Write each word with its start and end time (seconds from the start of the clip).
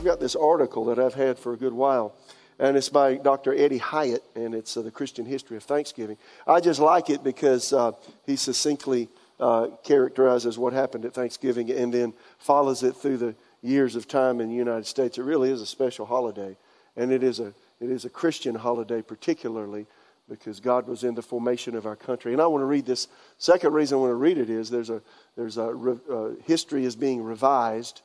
I've 0.00 0.06
got 0.06 0.18
this 0.18 0.34
article 0.34 0.86
that 0.86 0.98
I've 0.98 1.12
had 1.12 1.38
for 1.38 1.52
a 1.52 1.58
good 1.58 1.74
while, 1.74 2.14
and 2.58 2.74
it's 2.74 2.88
by 2.88 3.16
Dr. 3.16 3.52
Eddie 3.52 3.76
Hyatt, 3.76 4.24
and 4.34 4.54
it's 4.54 4.74
uh, 4.74 4.80
the 4.80 4.90
Christian 4.90 5.26
history 5.26 5.58
of 5.58 5.62
Thanksgiving. 5.62 6.16
I 6.46 6.60
just 6.60 6.80
like 6.80 7.10
it 7.10 7.22
because 7.22 7.74
uh, 7.74 7.92
he 8.24 8.36
succinctly 8.36 9.10
uh, 9.38 9.66
characterizes 9.84 10.56
what 10.56 10.72
happened 10.72 11.04
at 11.04 11.12
Thanksgiving 11.12 11.70
and 11.70 11.92
then 11.92 12.14
follows 12.38 12.82
it 12.82 12.96
through 12.96 13.18
the 13.18 13.34
years 13.60 13.94
of 13.94 14.08
time 14.08 14.40
in 14.40 14.48
the 14.48 14.54
United 14.54 14.86
States. 14.86 15.18
It 15.18 15.24
really 15.24 15.50
is 15.50 15.60
a 15.60 15.66
special 15.66 16.06
holiday, 16.06 16.56
and 16.96 17.12
it 17.12 17.22
is 17.22 17.38
a 17.38 17.52
it 17.78 17.90
is 17.90 18.06
a 18.06 18.10
Christian 18.10 18.54
holiday 18.54 19.02
particularly 19.02 19.84
because 20.30 20.60
God 20.60 20.86
was 20.86 21.04
in 21.04 21.14
the 21.14 21.20
formation 21.20 21.76
of 21.76 21.84
our 21.84 21.96
country. 21.96 22.32
And 22.32 22.40
I 22.40 22.46
want 22.46 22.62
to 22.62 22.66
read 22.66 22.86
this. 22.86 23.06
Second 23.36 23.74
reason 23.74 23.98
I 23.98 24.00
want 24.00 24.12
to 24.12 24.14
read 24.14 24.38
it 24.38 24.48
is 24.48 24.70
there's 24.70 24.88
a 24.88 25.02
there's 25.36 25.58
a 25.58 25.68
uh, 25.68 26.30
history 26.46 26.86
is 26.86 26.96
being 26.96 27.22
revised 27.22 28.00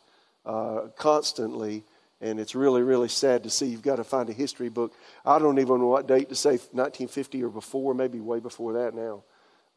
uh, 0.46 0.88
constantly, 0.98 1.84
and 2.22 2.40
it's 2.40 2.56
really 2.56 2.82
really 2.82 3.10
sad 3.10 3.44
to 3.44 3.50
see. 3.50 3.68
You've 3.68 3.82
got 3.82 3.98
to 3.98 4.04
find 4.04 4.30
a 4.30 4.34
history 4.34 4.70
book. 4.70 4.94
I 5.26 5.40
don't 5.40 5.60
even 5.60 5.80
know 5.80 5.88
what 5.88 6.08
date 6.08 6.30
to 6.30 6.36
say, 6.36 6.52
1950 6.52 7.44
or 7.44 7.50
before, 7.50 7.94
maybe 7.94 8.20
way 8.20 8.40
before 8.40 8.74
that 8.74 8.94
now. 8.94 9.24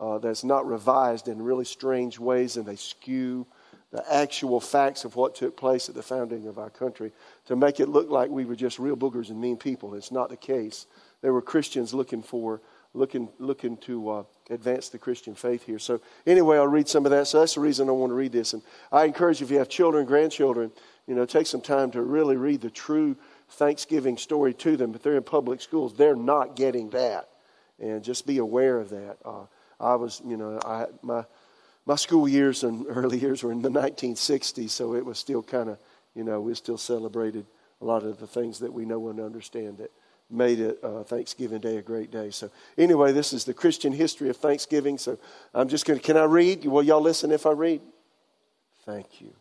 Uh, 0.00 0.18
that's 0.18 0.44
not 0.44 0.66
revised 0.66 1.26
in 1.26 1.42
really 1.42 1.64
strange 1.64 2.18
ways, 2.18 2.56
and 2.56 2.64
they 2.64 2.76
skew 2.76 3.46
the 3.90 4.04
actual 4.12 4.60
facts 4.60 5.04
of 5.04 5.16
what 5.16 5.34
took 5.34 5.56
place 5.56 5.88
at 5.88 5.94
the 5.94 6.02
founding 6.02 6.46
of 6.46 6.58
our 6.58 6.70
country 6.70 7.10
to 7.46 7.56
make 7.56 7.80
it 7.80 7.88
look 7.88 8.10
like 8.10 8.30
we 8.30 8.44
were 8.44 8.54
just 8.54 8.78
real 8.78 8.96
boogers 8.96 9.30
and 9.30 9.40
mean 9.40 9.56
people. 9.56 9.94
It's 9.94 10.12
not 10.12 10.28
the 10.28 10.36
case. 10.36 10.86
There 11.22 11.32
were 11.32 11.42
Christians 11.42 11.94
looking 11.94 12.22
for, 12.22 12.60
looking, 12.94 13.28
looking 13.38 13.76
to 13.78 14.10
uh, 14.10 14.22
advance 14.50 14.88
the 14.88 14.98
Christian 14.98 15.34
faith 15.34 15.64
here. 15.64 15.78
So 15.78 16.00
anyway, 16.26 16.56
I'll 16.56 16.66
read 16.66 16.88
some 16.88 17.04
of 17.04 17.10
that. 17.10 17.26
So 17.26 17.40
that's 17.40 17.54
the 17.54 17.60
reason 17.60 17.88
I 17.88 17.92
want 17.92 18.10
to 18.10 18.14
read 18.14 18.32
this. 18.32 18.54
And 18.54 18.62
I 18.90 19.04
encourage 19.04 19.40
you, 19.40 19.46
if 19.46 19.50
you 19.50 19.58
have 19.58 19.68
children, 19.68 20.06
grandchildren, 20.06 20.72
you 21.06 21.14
know, 21.14 21.24
take 21.24 21.46
some 21.46 21.60
time 21.60 21.90
to 21.92 22.02
really 22.02 22.36
read 22.36 22.60
the 22.60 22.70
true 22.70 23.16
Thanksgiving 23.50 24.16
story 24.16 24.54
to 24.54 24.76
them. 24.76 24.92
But 24.92 25.02
they're 25.02 25.16
in 25.16 25.22
public 25.22 25.60
schools, 25.60 25.94
they're 25.96 26.16
not 26.16 26.56
getting 26.56 26.90
that. 26.90 27.28
And 27.80 28.02
just 28.02 28.26
be 28.26 28.38
aware 28.38 28.78
of 28.80 28.90
that. 28.90 29.18
Uh, 29.24 29.44
I 29.78 29.94
was, 29.94 30.20
you 30.26 30.36
know, 30.36 30.58
I, 30.64 30.86
my, 31.02 31.24
my 31.86 31.94
school 31.94 32.28
years 32.28 32.64
and 32.64 32.86
early 32.88 33.18
years 33.18 33.42
were 33.42 33.52
in 33.52 33.62
the 33.62 33.70
1960s, 33.70 34.70
so 34.70 34.94
it 34.94 35.04
was 35.04 35.18
still 35.18 35.42
kind 35.42 35.68
of, 35.68 35.78
you 36.14 36.24
know, 36.24 36.40
we 36.40 36.54
still 36.54 36.78
celebrated 36.78 37.46
a 37.80 37.84
lot 37.84 38.02
of 38.02 38.18
the 38.18 38.26
things 38.26 38.58
that 38.58 38.72
we 38.72 38.84
know 38.84 39.08
and 39.08 39.20
understand 39.20 39.78
that 39.78 39.92
made 40.30 40.60
it 40.60 40.78
uh, 40.82 41.04
Thanksgiving 41.04 41.60
Day 41.60 41.78
a 41.78 41.82
great 41.82 42.10
day. 42.10 42.30
So, 42.30 42.50
anyway, 42.76 43.12
this 43.12 43.32
is 43.32 43.44
the 43.44 43.54
Christian 43.54 43.92
history 43.92 44.28
of 44.28 44.36
Thanksgiving. 44.36 44.98
So, 44.98 45.18
I'm 45.54 45.68
just 45.68 45.86
going 45.86 45.98
to, 45.98 46.04
can 46.04 46.16
I 46.16 46.24
read? 46.24 46.64
Will 46.64 46.82
y'all 46.82 47.00
listen 47.00 47.30
if 47.30 47.46
I 47.46 47.52
read? 47.52 47.80
Thank 48.84 49.20
you. 49.20 49.34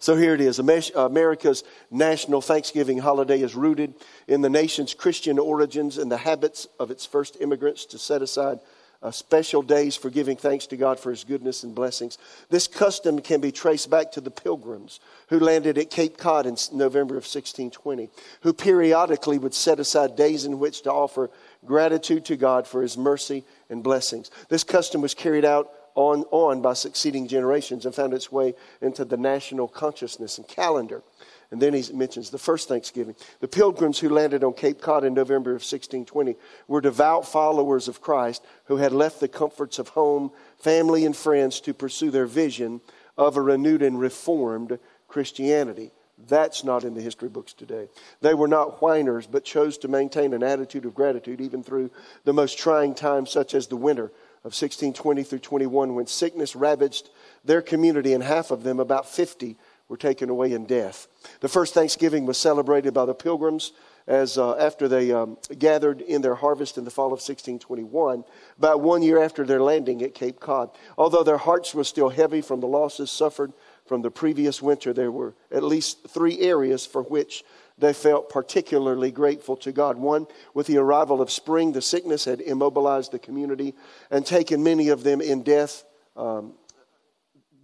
So 0.00 0.16
here 0.16 0.32
it 0.32 0.40
is. 0.40 0.58
America's 0.58 1.62
national 1.90 2.40
Thanksgiving 2.40 2.96
holiday 2.96 3.42
is 3.42 3.54
rooted 3.54 3.92
in 4.26 4.40
the 4.40 4.48
nation's 4.48 4.94
Christian 4.94 5.38
origins 5.38 5.98
and 5.98 6.10
the 6.10 6.16
habits 6.16 6.66
of 6.78 6.90
its 6.90 7.04
first 7.04 7.36
immigrants 7.38 7.84
to 7.86 7.98
set 7.98 8.22
aside 8.22 8.60
uh, 9.02 9.10
special 9.10 9.62
days 9.62 9.96
for 9.96 10.10
giving 10.10 10.36
thanks 10.36 10.66
to 10.66 10.76
God 10.76 10.98
for 10.98 11.10
his 11.10 11.24
goodness 11.24 11.62
and 11.62 11.74
blessings. 11.74 12.18
This 12.50 12.66
custom 12.66 13.20
can 13.20 13.40
be 13.40 13.52
traced 13.52 13.88
back 13.88 14.12
to 14.12 14.20
the 14.20 14.30
pilgrims 14.30 15.00
who 15.28 15.40
landed 15.40 15.78
at 15.78 15.90
Cape 15.90 16.18
Cod 16.18 16.46
in 16.46 16.56
November 16.72 17.14
of 17.14 17.24
1620, 17.24 18.10
who 18.42 18.52
periodically 18.52 19.38
would 19.38 19.54
set 19.54 19.80
aside 19.80 20.16
days 20.16 20.44
in 20.44 20.58
which 20.58 20.82
to 20.82 20.92
offer 20.92 21.30
gratitude 21.64 22.24
to 22.26 22.36
God 22.36 22.66
for 22.66 22.82
his 22.82 22.98
mercy 22.98 23.44
and 23.70 23.82
blessings. 23.82 24.30
This 24.48 24.64
custom 24.64 25.00
was 25.00 25.14
carried 25.14 25.44
out 25.44 25.72
on, 25.94 26.24
on 26.30 26.62
by 26.62 26.74
succeeding 26.74 27.26
generations 27.26 27.86
and 27.86 27.94
found 27.94 28.12
its 28.12 28.30
way 28.30 28.54
into 28.80 29.04
the 29.04 29.16
national 29.16 29.68
consciousness 29.68 30.38
and 30.38 30.46
calendar. 30.46 31.02
And 31.50 31.60
then 31.60 31.74
he 31.74 31.84
mentions 31.92 32.30
the 32.30 32.38
first 32.38 32.68
Thanksgiving. 32.68 33.16
The 33.40 33.48
pilgrims 33.48 33.98
who 33.98 34.08
landed 34.08 34.44
on 34.44 34.52
Cape 34.52 34.80
Cod 34.80 35.04
in 35.04 35.14
November 35.14 35.50
of 35.50 35.62
1620 35.62 36.36
were 36.68 36.80
devout 36.80 37.26
followers 37.26 37.88
of 37.88 38.00
Christ 38.00 38.44
who 38.66 38.76
had 38.76 38.92
left 38.92 39.18
the 39.18 39.28
comforts 39.28 39.78
of 39.80 39.88
home, 39.88 40.30
family, 40.58 41.04
and 41.04 41.16
friends 41.16 41.60
to 41.62 41.74
pursue 41.74 42.12
their 42.12 42.26
vision 42.26 42.80
of 43.18 43.36
a 43.36 43.42
renewed 43.42 43.82
and 43.82 43.98
reformed 43.98 44.78
Christianity. 45.08 45.90
That's 46.28 46.64
not 46.64 46.84
in 46.84 46.94
the 46.94 47.00
history 47.00 47.28
books 47.28 47.52
today. 47.52 47.88
They 48.20 48.34
were 48.34 48.48
not 48.48 48.80
whiners, 48.80 49.26
but 49.26 49.44
chose 49.44 49.78
to 49.78 49.88
maintain 49.88 50.34
an 50.34 50.42
attitude 50.42 50.84
of 50.84 50.94
gratitude 50.94 51.40
even 51.40 51.62
through 51.62 51.90
the 52.24 52.32
most 52.32 52.58
trying 52.58 52.94
times, 52.94 53.30
such 53.30 53.54
as 53.54 53.66
the 53.66 53.76
winter 53.76 54.12
of 54.42 54.52
1620 54.52 55.22
through 55.22 55.38
21, 55.38 55.94
when 55.94 56.06
sickness 56.06 56.54
ravaged 56.54 57.10
their 57.44 57.62
community, 57.62 58.12
and 58.12 58.22
half 58.22 58.50
of 58.50 58.62
them, 58.62 58.80
about 58.80 59.08
50, 59.08 59.56
were 59.90 59.96
taken 59.96 60.30
away 60.30 60.52
in 60.52 60.66
death. 60.66 61.08
The 61.40 61.48
first 61.48 61.74
Thanksgiving 61.74 62.24
was 62.24 62.38
celebrated 62.38 62.94
by 62.94 63.06
the 63.06 63.14
pilgrims 63.14 63.72
as 64.06 64.38
uh, 64.38 64.54
after 64.54 64.86
they 64.86 65.10
um, 65.10 65.36
gathered 65.58 66.00
in 66.00 66.22
their 66.22 66.36
harvest 66.36 66.78
in 66.78 66.84
the 66.84 66.92
fall 66.92 67.06
of 67.06 67.18
1621, 67.18 68.22
about 68.56 68.80
one 68.80 69.02
year 69.02 69.20
after 69.20 69.44
their 69.44 69.60
landing 69.60 70.00
at 70.02 70.14
Cape 70.14 70.38
Cod. 70.38 70.70
Although 70.96 71.24
their 71.24 71.38
hearts 71.38 71.74
were 71.74 71.82
still 71.82 72.08
heavy 72.08 72.40
from 72.40 72.60
the 72.60 72.68
losses 72.68 73.10
suffered 73.10 73.52
from 73.84 74.02
the 74.02 74.12
previous 74.12 74.62
winter, 74.62 74.92
there 74.92 75.10
were 75.10 75.34
at 75.50 75.64
least 75.64 76.08
three 76.08 76.38
areas 76.38 76.86
for 76.86 77.02
which 77.02 77.42
they 77.76 77.92
felt 77.92 78.28
particularly 78.28 79.10
grateful 79.10 79.56
to 79.56 79.72
God. 79.72 79.96
One, 79.96 80.28
with 80.54 80.68
the 80.68 80.78
arrival 80.78 81.20
of 81.20 81.32
spring, 81.32 81.72
the 81.72 81.82
sickness 81.82 82.26
had 82.26 82.40
immobilized 82.40 83.10
the 83.10 83.18
community 83.18 83.74
and 84.08 84.24
taken 84.24 84.62
many 84.62 84.90
of 84.90 85.02
them 85.02 85.20
in 85.20 85.42
death. 85.42 85.82
Um, 86.16 86.54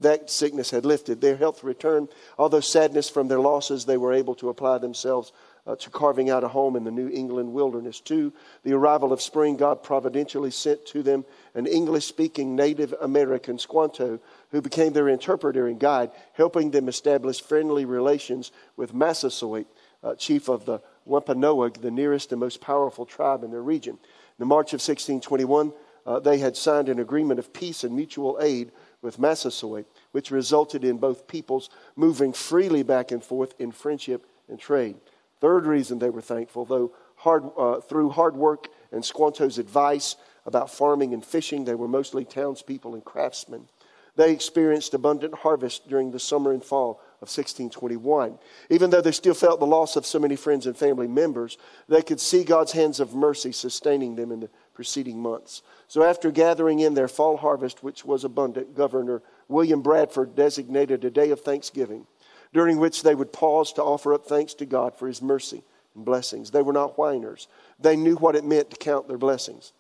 that 0.01 0.31
sickness 0.31 0.71
had 0.71 0.85
lifted. 0.85 1.21
Their 1.21 1.37
health 1.37 1.65
returned. 1.65 2.09
Although 2.39 2.61
sadness 2.61 3.09
from 3.09 3.29
their 3.29 3.41
losses, 3.41 3.85
they 3.85 3.97
were 3.97 4.13
able 4.13 4.35
to 4.37 4.49
apply 4.49 4.79
themselves 4.79 5.33
uh, 5.67 5.75
to 5.77 5.91
carving 5.91 6.31
out 6.31 6.45
a 6.45 6.49
home 6.49 6.77
in 6.77 6.85
the 6.85 6.91
New 6.91 7.09
England 7.09 7.53
wilderness. 7.53 8.01
Two, 8.01 8.33
the 8.63 8.73
arrival 8.73 9.13
of 9.13 9.21
spring, 9.21 9.57
God 9.57 9.83
providentially 9.83 10.51
sent 10.51 10.87
to 10.87 11.03
them 11.03 11.25
an 11.55 11.67
English 11.67 12.07
speaking 12.07 12.55
Native 12.55 12.95
American, 13.01 13.59
Squanto, 13.59 14.21
who 14.51 14.63
became 14.63 14.93
their 14.93 15.09
interpreter 15.09 15.67
and 15.67 15.81
guide, 15.81 16.11
helping 16.35 16.71
them 16.71 16.89
establish 16.89 17.41
friendly 17.41 17.85
relations 17.85 18.53
with 18.77 18.95
Massasoit, 18.95 19.67
uh, 20.05 20.15
chief 20.15 20.49
of 20.49 20.67
the 20.67 20.81
Wampanoag, 21.05 21.81
the 21.81 21.91
nearest 21.91 22.33
and 22.33 22.41
most 22.41 22.61
powerful 22.61 23.07
tribe 23.07 23.43
in 23.43 23.51
their 23.51 23.63
region. 23.63 23.95
In 23.95 24.39
the 24.39 24.47
March 24.47 24.69
of 24.69 24.81
1621, 24.81 25.73
uh, 26.05 26.21
they 26.21 26.39
had 26.39 26.57
signed 26.57 26.89
an 26.89 27.01
agreement 27.01 27.41
of 27.41 27.53
peace 27.53 27.83
and 27.83 27.95
mutual 27.97 28.39
aid 28.41 28.71
with 29.07 29.21
Massasoit, 29.21 29.87
which 30.11 30.33
resulted 30.33 30.83
in 30.83 30.99
both 30.99 31.29
peoples 31.29 31.71
moving 31.95 32.33
freely 32.33 32.83
back 32.83 33.13
and 33.13 33.23
forth 33.23 33.55
in 33.61 33.71
friendship 33.71 34.27
and 34.49 34.59
trade. 34.59 34.97
Third 35.41 35.65
reason 35.65 36.01
they 36.01 36.11
were 36.11 36.21
thankful, 36.21 36.65
though 36.65 36.93
hard, 37.15 37.45
uh, 37.57 37.81
through 37.81 38.11
hard 38.11 38.37
work 38.37 38.67
and 38.91 39.05
Squanto's 39.05 39.59
advice 39.59 40.17
about 40.45 40.73
farming 40.73 41.15
and 41.15 41.25
fishing, 41.25 41.65
they 41.65 41.77
were 41.77 41.87
mostly 41.87 42.25
townspeople 42.25 42.95
and 42.95 43.05
craftsmen. 43.05 43.69
They 44.17 44.33
experienced 44.33 44.93
abundant 44.95 45.35
harvest 45.35 45.89
during 45.89 46.11
the 46.11 46.19
summer 46.19 46.53
and 46.53 46.65
fall 46.65 47.01
of 47.21 47.29
1621. 47.29 48.39
Even 48.71 48.91
though 48.91 49.03
they 49.03 49.13
still 49.13 49.35
felt 49.35 49.61
the 49.61 49.67
loss 49.67 49.95
of 49.95 50.05
so 50.05 50.19
many 50.19 50.35
friends 50.35 50.67
and 50.67 50.77
family 50.77 51.07
members, 51.07 51.59
they 51.89 52.03
could 52.03 52.21
see 52.21 52.43
God's 52.43 52.73
hands 52.73 52.99
of 52.99 53.15
mercy 53.15 53.53
sustaining 53.53 54.17
them 54.17 54.33
in 54.33 54.41
the 54.41 54.51
preceding 54.77 55.19
months. 55.19 55.63
So, 55.89 56.05
after 56.05 56.31
gathering 56.31 56.81
in 56.81 56.95
their 56.95 57.09
fall 57.09 57.39
harvest, 57.39 57.83
which 57.83 58.05
was 58.05 58.23
abundant, 58.23 58.77
Governor 58.77 59.23
William 59.49 59.81
Bradford 59.81 60.37
designated 60.37 61.05
a 61.05 61.11
day 61.11 61.31
of 61.31 61.41
thanksgiving, 61.41 62.07
during 62.53 62.79
which 62.79 63.03
they 63.03 63.15
would 63.15 63.33
pause 63.33 63.73
to 63.73 63.83
offer 63.83 64.13
up 64.13 64.27
thanks 64.27 64.53
to 64.55 64.67
God 64.67 64.95
for 64.95 65.09
his 65.09 65.23
mercy 65.23 65.65
and 65.95 66.05
blessings. 66.05 66.51
They 66.51 66.63
were 66.63 66.75
not 66.75 66.99
whiners, 66.99 67.49
they 67.81 67.97
knew 67.97 68.17
what 68.17 68.37
it 68.37 68.45
meant 68.45 68.71
to 68.71 68.77
count 68.77 69.09
their 69.09 69.19
blessings. 69.19 69.73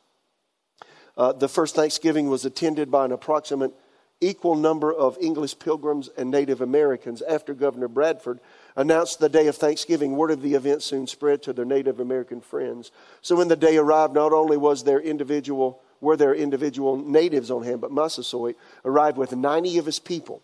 Uh, 1.17 1.33
the 1.33 1.49
first 1.49 1.75
Thanksgiving 1.75 2.29
was 2.29 2.45
attended 2.45 2.91
by 2.91 3.05
an 3.05 3.13
approximate 3.13 3.73
equal 4.21 4.55
number 4.55 4.93
of 4.93 5.19
English 5.21 5.59
pilgrims 5.59 6.09
and 6.17 6.31
Native 6.31 6.63
Americans 6.63 7.21
after 7.23 7.53
Governor 7.55 7.89
Bradford 7.89 8.41
announced 8.77 9.19
the 9.19 9.29
day 9.29 9.47
of 9.47 9.57
Thanksgiving. 9.57 10.17
Word 10.17 10.31
of 10.31 10.43
the 10.43 10.55
event 10.55 10.83
soon 10.83 11.07
spread 11.07 11.43
to 11.43 11.53
their 11.53 11.65
Native 11.65 11.99
American 11.99 12.41
friends. 12.41 12.93
So 13.23 13.37
when 13.37 13.49
the 13.49 13.57
day 13.57 13.77
arrived, 13.77 14.15
not 14.15 14.33
only 14.33 14.57
was 14.57 14.85
their 14.85 15.01
individual 15.01 15.81
were 16.01 16.17
there 16.17 16.35
individual 16.35 16.97
natives 16.97 17.51
on 17.51 17.63
hand, 17.63 17.81
but 17.81 17.93
Massasoit 17.93 18.57
arrived 18.85 19.17
with 19.17 19.35
90 19.35 19.79
of 19.79 19.87
his 19.87 19.99
people, 19.99 20.43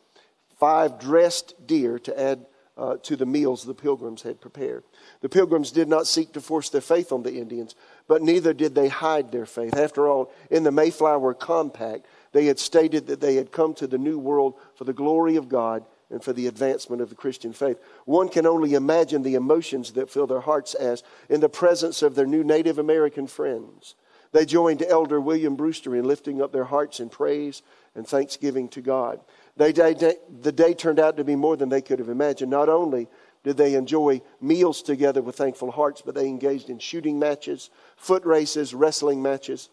five 0.58 0.98
dressed 0.98 1.54
deer 1.66 1.98
to 2.00 2.20
add 2.20 2.46
uh, 2.76 2.96
to 3.02 3.16
the 3.16 3.26
meals 3.26 3.64
the 3.64 3.74
pilgrims 3.74 4.22
had 4.22 4.40
prepared. 4.40 4.82
The 5.20 5.28
pilgrims 5.28 5.70
did 5.70 5.88
not 5.88 6.06
seek 6.06 6.32
to 6.32 6.40
force 6.40 6.70
their 6.70 6.80
faith 6.80 7.12
on 7.12 7.22
the 7.22 7.34
Indians, 7.34 7.74
but 8.08 8.22
neither 8.22 8.54
did 8.54 8.74
they 8.74 8.88
hide 8.88 9.30
their 9.30 9.44
faith. 9.44 9.76
After 9.76 10.08
all, 10.08 10.32
in 10.50 10.62
the 10.62 10.72
Mayflower 10.72 11.34
Compact, 11.34 12.06
they 12.32 12.46
had 12.46 12.58
stated 12.58 13.08
that 13.08 13.20
they 13.20 13.34
had 13.34 13.52
come 13.52 13.74
to 13.74 13.86
the 13.86 13.98
New 13.98 14.18
World 14.18 14.54
for 14.74 14.84
the 14.84 14.94
glory 14.94 15.36
of 15.36 15.50
God 15.50 15.84
and 16.12 16.22
for 16.22 16.32
the 16.32 16.46
advancement 16.46 17.02
of 17.02 17.08
the 17.08 17.16
Christian 17.16 17.52
faith. 17.52 17.78
One 18.04 18.28
can 18.28 18.46
only 18.46 18.74
imagine 18.74 19.22
the 19.22 19.34
emotions 19.34 19.92
that 19.92 20.10
fill 20.10 20.26
their 20.26 20.40
hearts 20.40 20.74
as, 20.74 21.02
in 21.28 21.40
the 21.40 21.48
presence 21.48 22.02
of 22.02 22.14
their 22.14 22.26
new 22.26 22.44
Native 22.44 22.78
American 22.78 23.26
friends, 23.26 23.96
they 24.32 24.46
joined 24.46 24.82
Elder 24.82 25.20
William 25.20 25.56
Brewster 25.56 25.94
in 25.94 26.04
lifting 26.04 26.40
up 26.40 26.52
their 26.52 26.64
hearts 26.64 27.00
in 27.00 27.10
praise 27.10 27.62
and 27.94 28.06
thanksgiving 28.06 28.68
to 28.70 28.80
God. 28.80 29.20
They, 29.56 29.72
they, 29.72 29.94
the 29.94 30.52
day 30.52 30.72
turned 30.72 30.98
out 30.98 31.18
to 31.18 31.24
be 31.24 31.36
more 31.36 31.56
than 31.56 31.68
they 31.68 31.82
could 31.82 31.98
have 31.98 32.08
imagined. 32.08 32.50
Not 32.50 32.70
only 32.70 33.08
did 33.44 33.58
they 33.58 33.74
enjoy 33.74 34.22
meals 34.40 34.82
together 34.82 35.20
with 35.20 35.36
thankful 35.36 35.70
hearts, 35.70 36.02
but 36.04 36.14
they 36.14 36.26
engaged 36.26 36.70
in 36.70 36.78
shooting 36.78 37.18
matches, 37.18 37.68
foot 37.96 38.24
races, 38.24 38.72
wrestling 38.72 39.20
matches. 39.20 39.68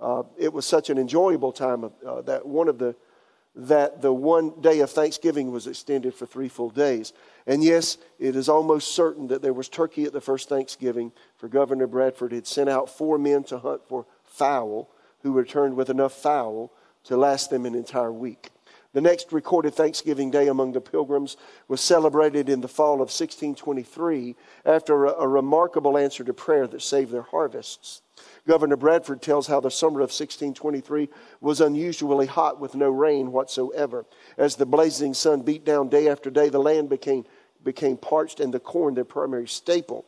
Uh, 0.00 0.24
it 0.36 0.52
was 0.52 0.66
such 0.66 0.90
an 0.90 0.98
enjoyable 0.98 1.52
time 1.52 1.84
uh, 1.84 2.22
that 2.22 2.44
one 2.44 2.68
of 2.68 2.78
the 2.78 2.96
that 3.54 4.00
the 4.00 4.12
one 4.12 4.60
day 4.60 4.80
of 4.80 4.90
Thanksgiving 4.90 5.50
was 5.50 5.66
extended 5.66 6.14
for 6.14 6.26
three 6.26 6.48
full 6.48 6.70
days. 6.70 7.12
And 7.46 7.62
yes, 7.62 7.98
it 8.18 8.34
is 8.34 8.48
almost 8.48 8.94
certain 8.94 9.26
that 9.28 9.42
there 9.42 9.52
was 9.52 9.68
turkey 9.68 10.04
at 10.04 10.12
the 10.12 10.20
first 10.20 10.48
Thanksgiving, 10.48 11.12
for 11.36 11.48
Governor 11.48 11.86
Bradford 11.86 12.32
had 12.32 12.46
sent 12.46 12.70
out 12.70 12.88
four 12.88 13.18
men 13.18 13.44
to 13.44 13.58
hunt 13.58 13.82
for 13.88 14.06
fowl, 14.24 14.88
who 15.22 15.32
returned 15.32 15.76
with 15.76 15.90
enough 15.90 16.14
fowl 16.14 16.72
to 17.04 17.16
last 17.16 17.50
them 17.50 17.66
an 17.66 17.74
entire 17.74 18.12
week. 18.12 18.50
The 18.92 19.00
next 19.00 19.32
recorded 19.32 19.74
Thanksgiving 19.74 20.30
Day 20.30 20.48
among 20.48 20.72
the 20.72 20.80
pilgrims 20.80 21.36
was 21.66 21.80
celebrated 21.80 22.48
in 22.48 22.60
the 22.60 22.68
fall 22.68 22.94
of 22.94 23.08
1623 23.08 24.36
after 24.66 25.06
a, 25.06 25.12
a, 25.20 25.28
remarkable 25.28 25.96
answer 25.96 26.22
to 26.24 26.34
prayer 26.34 26.66
that 26.66 26.82
saved 26.82 27.10
their 27.10 27.22
harvests. 27.22 28.01
Governor 28.46 28.76
Bradford 28.76 29.22
tells 29.22 29.46
how 29.46 29.60
the 29.60 29.70
summer 29.70 30.00
of 30.00 30.10
1623 30.10 31.08
was 31.40 31.60
unusually 31.60 32.26
hot 32.26 32.60
with 32.60 32.74
no 32.74 32.90
rain 32.90 33.32
whatsoever. 33.32 34.04
As 34.36 34.56
the 34.56 34.66
blazing 34.66 35.14
sun 35.14 35.42
beat 35.42 35.64
down 35.64 35.88
day 35.88 36.08
after 36.08 36.30
day, 36.30 36.48
the 36.48 36.58
land 36.58 36.88
became, 36.88 37.24
became 37.62 37.96
parched 37.96 38.40
and 38.40 38.52
the 38.52 38.60
corn, 38.60 38.94
their 38.94 39.04
primary 39.04 39.46
staple, 39.46 40.04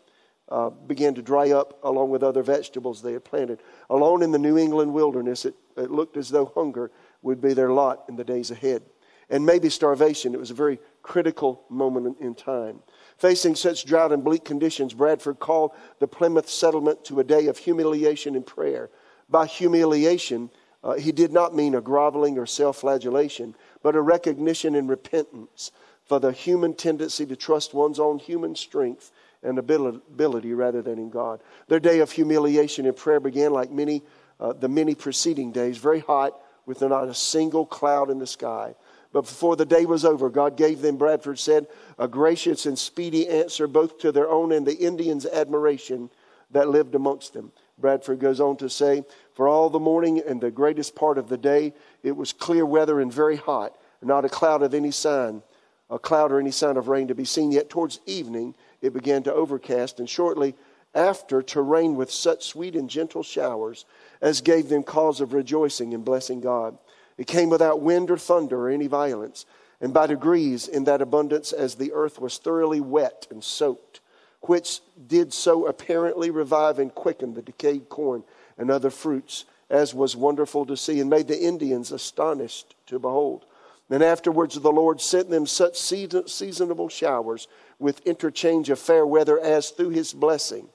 uh, 0.48 0.70
began 0.70 1.14
to 1.14 1.22
dry 1.22 1.50
up 1.52 1.78
along 1.82 2.10
with 2.10 2.22
other 2.22 2.42
vegetables 2.42 3.00
they 3.00 3.12
had 3.12 3.24
planted. 3.24 3.60
Alone 3.88 4.22
in 4.22 4.30
the 4.30 4.38
New 4.38 4.58
England 4.58 4.92
wilderness, 4.92 5.44
it, 5.44 5.54
it 5.76 5.90
looked 5.90 6.16
as 6.16 6.28
though 6.28 6.52
hunger 6.54 6.90
would 7.22 7.40
be 7.40 7.54
their 7.54 7.70
lot 7.70 8.04
in 8.08 8.16
the 8.16 8.24
days 8.24 8.50
ahead. 8.50 8.82
And 9.30 9.46
maybe 9.46 9.70
starvation. 9.70 10.34
It 10.34 10.40
was 10.40 10.50
a 10.50 10.54
very 10.54 10.78
critical 11.02 11.64
moment 11.70 12.18
in 12.20 12.34
time. 12.34 12.80
Facing 13.18 13.54
such 13.54 13.84
drought 13.84 14.12
and 14.12 14.24
bleak 14.24 14.44
conditions, 14.44 14.92
Bradford 14.92 15.38
called 15.38 15.72
the 16.00 16.08
Plymouth 16.08 16.48
settlement 16.48 17.04
to 17.04 17.20
a 17.20 17.24
day 17.24 17.46
of 17.46 17.58
humiliation 17.58 18.34
and 18.34 18.46
prayer. 18.46 18.90
By 19.30 19.46
humiliation, 19.46 20.50
uh, 20.82 20.94
he 20.94 21.12
did 21.12 21.32
not 21.32 21.54
mean 21.54 21.74
a 21.74 21.80
groveling 21.80 22.38
or 22.38 22.46
self 22.46 22.78
flagellation, 22.78 23.54
but 23.82 23.96
a 23.96 24.00
recognition 24.00 24.74
and 24.74 24.88
repentance 24.88 25.70
for 26.04 26.20
the 26.20 26.32
human 26.32 26.74
tendency 26.74 27.24
to 27.26 27.36
trust 27.36 27.72
one's 27.72 27.98
own 27.98 28.18
human 28.18 28.54
strength 28.54 29.10
and 29.42 29.58
ability 29.58 30.52
rather 30.54 30.82
than 30.82 30.98
in 30.98 31.10
God. 31.10 31.40
Their 31.68 31.80
day 31.80 32.00
of 32.00 32.10
humiliation 32.10 32.86
and 32.86 32.96
prayer 32.96 33.20
began 33.20 33.52
like 33.52 33.70
many, 33.70 34.02
uh, 34.40 34.52
the 34.52 34.68
many 34.68 34.94
preceding 34.94 35.52
days, 35.52 35.78
very 35.78 36.00
hot, 36.00 36.38
with 36.66 36.80
not 36.80 37.08
a 37.08 37.14
single 37.14 37.66
cloud 37.66 38.10
in 38.10 38.18
the 38.18 38.26
sky. 38.26 38.74
But 39.14 39.26
before 39.26 39.54
the 39.54 39.64
day 39.64 39.86
was 39.86 40.04
over, 40.04 40.28
God 40.28 40.56
gave 40.56 40.82
them, 40.82 40.96
Bradford 40.96 41.38
said, 41.38 41.68
a 42.00 42.08
gracious 42.08 42.66
and 42.66 42.76
speedy 42.76 43.28
answer 43.28 43.68
both 43.68 43.96
to 43.98 44.10
their 44.10 44.28
own 44.28 44.50
and 44.50 44.66
the 44.66 44.76
Indians' 44.76 45.24
admiration 45.24 46.10
that 46.50 46.68
lived 46.68 46.96
amongst 46.96 47.32
them. 47.32 47.52
Bradford 47.78 48.18
goes 48.18 48.40
on 48.40 48.56
to 48.56 48.68
say, 48.68 49.04
For 49.34 49.46
all 49.46 49.70
the 49.70 49.78
morning 49.78 50.20
and 50.26 50.40
the 50.40 50.50
greatest 50.50 50.96
part 50.96 51.16
of 51.16 51.28
the 51.28 51.38
day, 51.38 51.74
it 52.02 52.16
was 52.16 52.32
clear 52.32 52.66
weather 52.66 53.00
and 53.00 53.12
very 53.12 53.36
hot, 53.36 53.76
not 54.02 54.24
a 54.24 54.28
cloud 54.28 54.62
of 54.62 54.74
any 54.74 54.90
sign, 54.90 55.44
a 55.88 55.98
cloud 56.00 56.32
or 56.32 56.40
any 56.40 56.50
sign 56.50 56.76
of 56.76 56.88
rain 56.88 57.06
to 57.06 57.14
be 57.14 57.24
seen. 57.24 57.52
Yet 57.52 57.70
towards 57.70 58.00
evening, 58.06 58.56
it 58.82 58.92
began 58.92 59.22
to 59.22 59.32
overcast, 59.32 60.00
and 60.00 60.10
shortly 60.10 60.56
after 60.92 61.40
to 61.40 61.62
rain 61.62 61.94
with 61.94 62.10
such 62.10 62.46
sweet 62.46 62.74
and 62.74 62.90
gentle 62.90 63.22
showers 63.22 63.84
as 64.20 64.40
gave 64.40 64.68
them 64.68 64.82
cause 64.82 65.20
of 65.20 65.34
rejoicing 65.34 65.94
and 65.94 66.04
blessing 66.04 66.40
God. 66.40 66.76
It 67.16 67.26
came 67.26 67.50
without 67.50 67.80
wind 67.80 68.10
or 68.10 68.18
thunder 68.18 68.66
or 68.66 68.70
any 68.70 68.86
violence, 68.86 69.46
and 69.80 69.92
by 69.92 70.06
degrees 70.06 70.66
in 70.66 70.84
that 70.84 71.02
abundance 71.02 71.52
as 71.52 71.74
the 71.74 71.92
earth 71.92 72.18
was 72.18 72.38
thoroughly 72.38 72.80
wet 72.80 73.26
and 73.30 73.42
soaked, 73.42 74.00
which 74.42 74.80
did 75.06 75.32
so 75.32 75.66
apparently 75.66 76.30
revive 76.30 76.78
and 76.78 76.94
quicken 76.94 77.34
the 77.34 77.42
decayed 77.42 77.88
corn 77.88 78.24
and 78.58 78.70
other 78.70 78.90
fruits, 78.90 79.44
as 79.70 79.94
was 79.94 80.16
wonderful 80.16 80.66
to 80.66 80.76
see, 80.76 81.00
and 81.00 81.10
made 81.10 81.28
the 81.28 81.42
Indians 81.42 81.92
astonished 81.92 82.74
to 82.86 82.98
behold. 82.98 83.44
And 83.90 84.02
afterwards 84.02 84.58
the 84.58 84.72
Lord 84.72 85.00
sent 85.00 85.30
them 85.30 85.46
such 85.46 85.76
seasonable 85.76 86.88
showers 86.88 87.48
with 87.78 88.06
interchange 88.06 88.70
of 88.70 88.78
fair 88.78 89.06
weather 89.06 89.38
as 89.38 89.70
through 89.70 89.90
his 89.90 90.12
blessing 90.12 90.68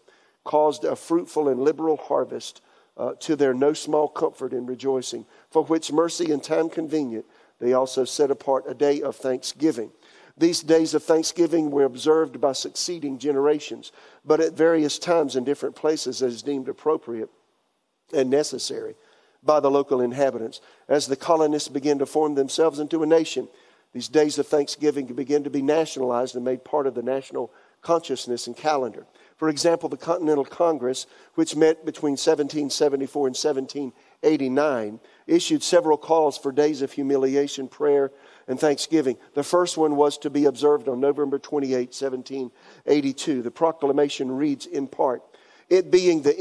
caused 0.43 0.83
a 0.83 0.95
fruitful 0.95 1.47
and 1.49 1.61
liberal 1.61 1.97
harvest 1.97 2.61
uh, 2.99 3.13
to 3.21 3.35
their 3.35 3.53
no 3.53 3.73
small 3.73 4.09
comfort 4.09 4.51
and 4.51 4.67
rejoicing, 4.67 5.25
for 5.49 5.63
which 5.63 5.91
mercy 5.91 6.31
and 6.31 6.43
time 6.43 6.69
convenient 6.69 7.25
they 7.59 7.73
also 7.73 8.05
set 8.05 8.29
apart 8.29 8.65
a 8.67 8.73
day 8.73 9.01
of 9.01 9.15
thanksgiving. 9.15 9.91
These 10.37 10.61
days 10.61 10.93
of 10.93 11.03
thanksgiving 11.03 11.71
were 11.71 11.83
observed 11.83 12.39
by 12.39 12.53
succeeding 12.53 13.17
generations, 13.17 13.91
but 14.23 14.39
at 14.39 14.53
various 14.53 14.97
times 14.97 15.35
in 15.35 15.43
different 15.43 15.75
places 15.75 16.21
as 16.21 16.41
deemed 16.41 16.69
appropriate 16.69 17.29
and 18.13 18.29
necessary 18.29 18.95
by 19.43 19.59
the 19.59 19.71
local 19.71 20.01
inhabitants. 20.01 20.61
As 20.87 21.07
the 21.07 21.15
colonists 21.15 21.69
began 21.69 21.99
to 21.99 22.05
form 22.05 22.35
themselves 22.35 22.79
into 22.79 23.03
a 23.03 23.07
nation, 23.07 23.49
these 23.93 24.07
days 24.07 24.37
of 24.39 24.47
thanksgiving 24.47 25.07
began 25.07 25.43
to 25.43 25.49
be 25.49 25.61
nationalized 25.61 26.35
and 26.35 26.45
made 26.45 26.63
part 26.63 26.87
of 26.87 26.95
the 26.95 27.03
national 27.03 27.51
consciousness 27.81 28.47
and 28.47 28.55
calendar. 28.55 29.05
For 29.39 29.47
example, 29.47 29.87
the 29.87 29.95
Continental 29.95 30.43
Congress, 30.43 31.07
which 31.35 31.55
met 31.55 31.85
between 31.85 32.11
1774 32.11 33.27
and 33.27 33.35
1789, 33.37 34.99
issued 35.27 35.63
several 35.63 35.97
calls 35.97 36.37
for 36.37 36.51
days 36.51 36.81
of 36.81 36.91
humiliation, 36.91 37.69
prayer, 37.69 38.11
and 38.49 38.59
thanksgiving. 38.59 39.15
The 39.35 39.43
first 39.43 39.77
one 39.77 39.95
was 39.95 40.17
to 40.19 40.29
be 40.29 40.43
observed 40.43 40.89
on 40.89 40.99
November 40.99 41.39
28, 41.39 41.87
1782. 41.87 43.41
The 43.41 43.49
proclamation 43.49 44.29
reads 44.29 44.65
in 44.65 44.87
part 44.87 45.23
It 45.69 45.89
being 45.89 46.23
the 46.23 46.37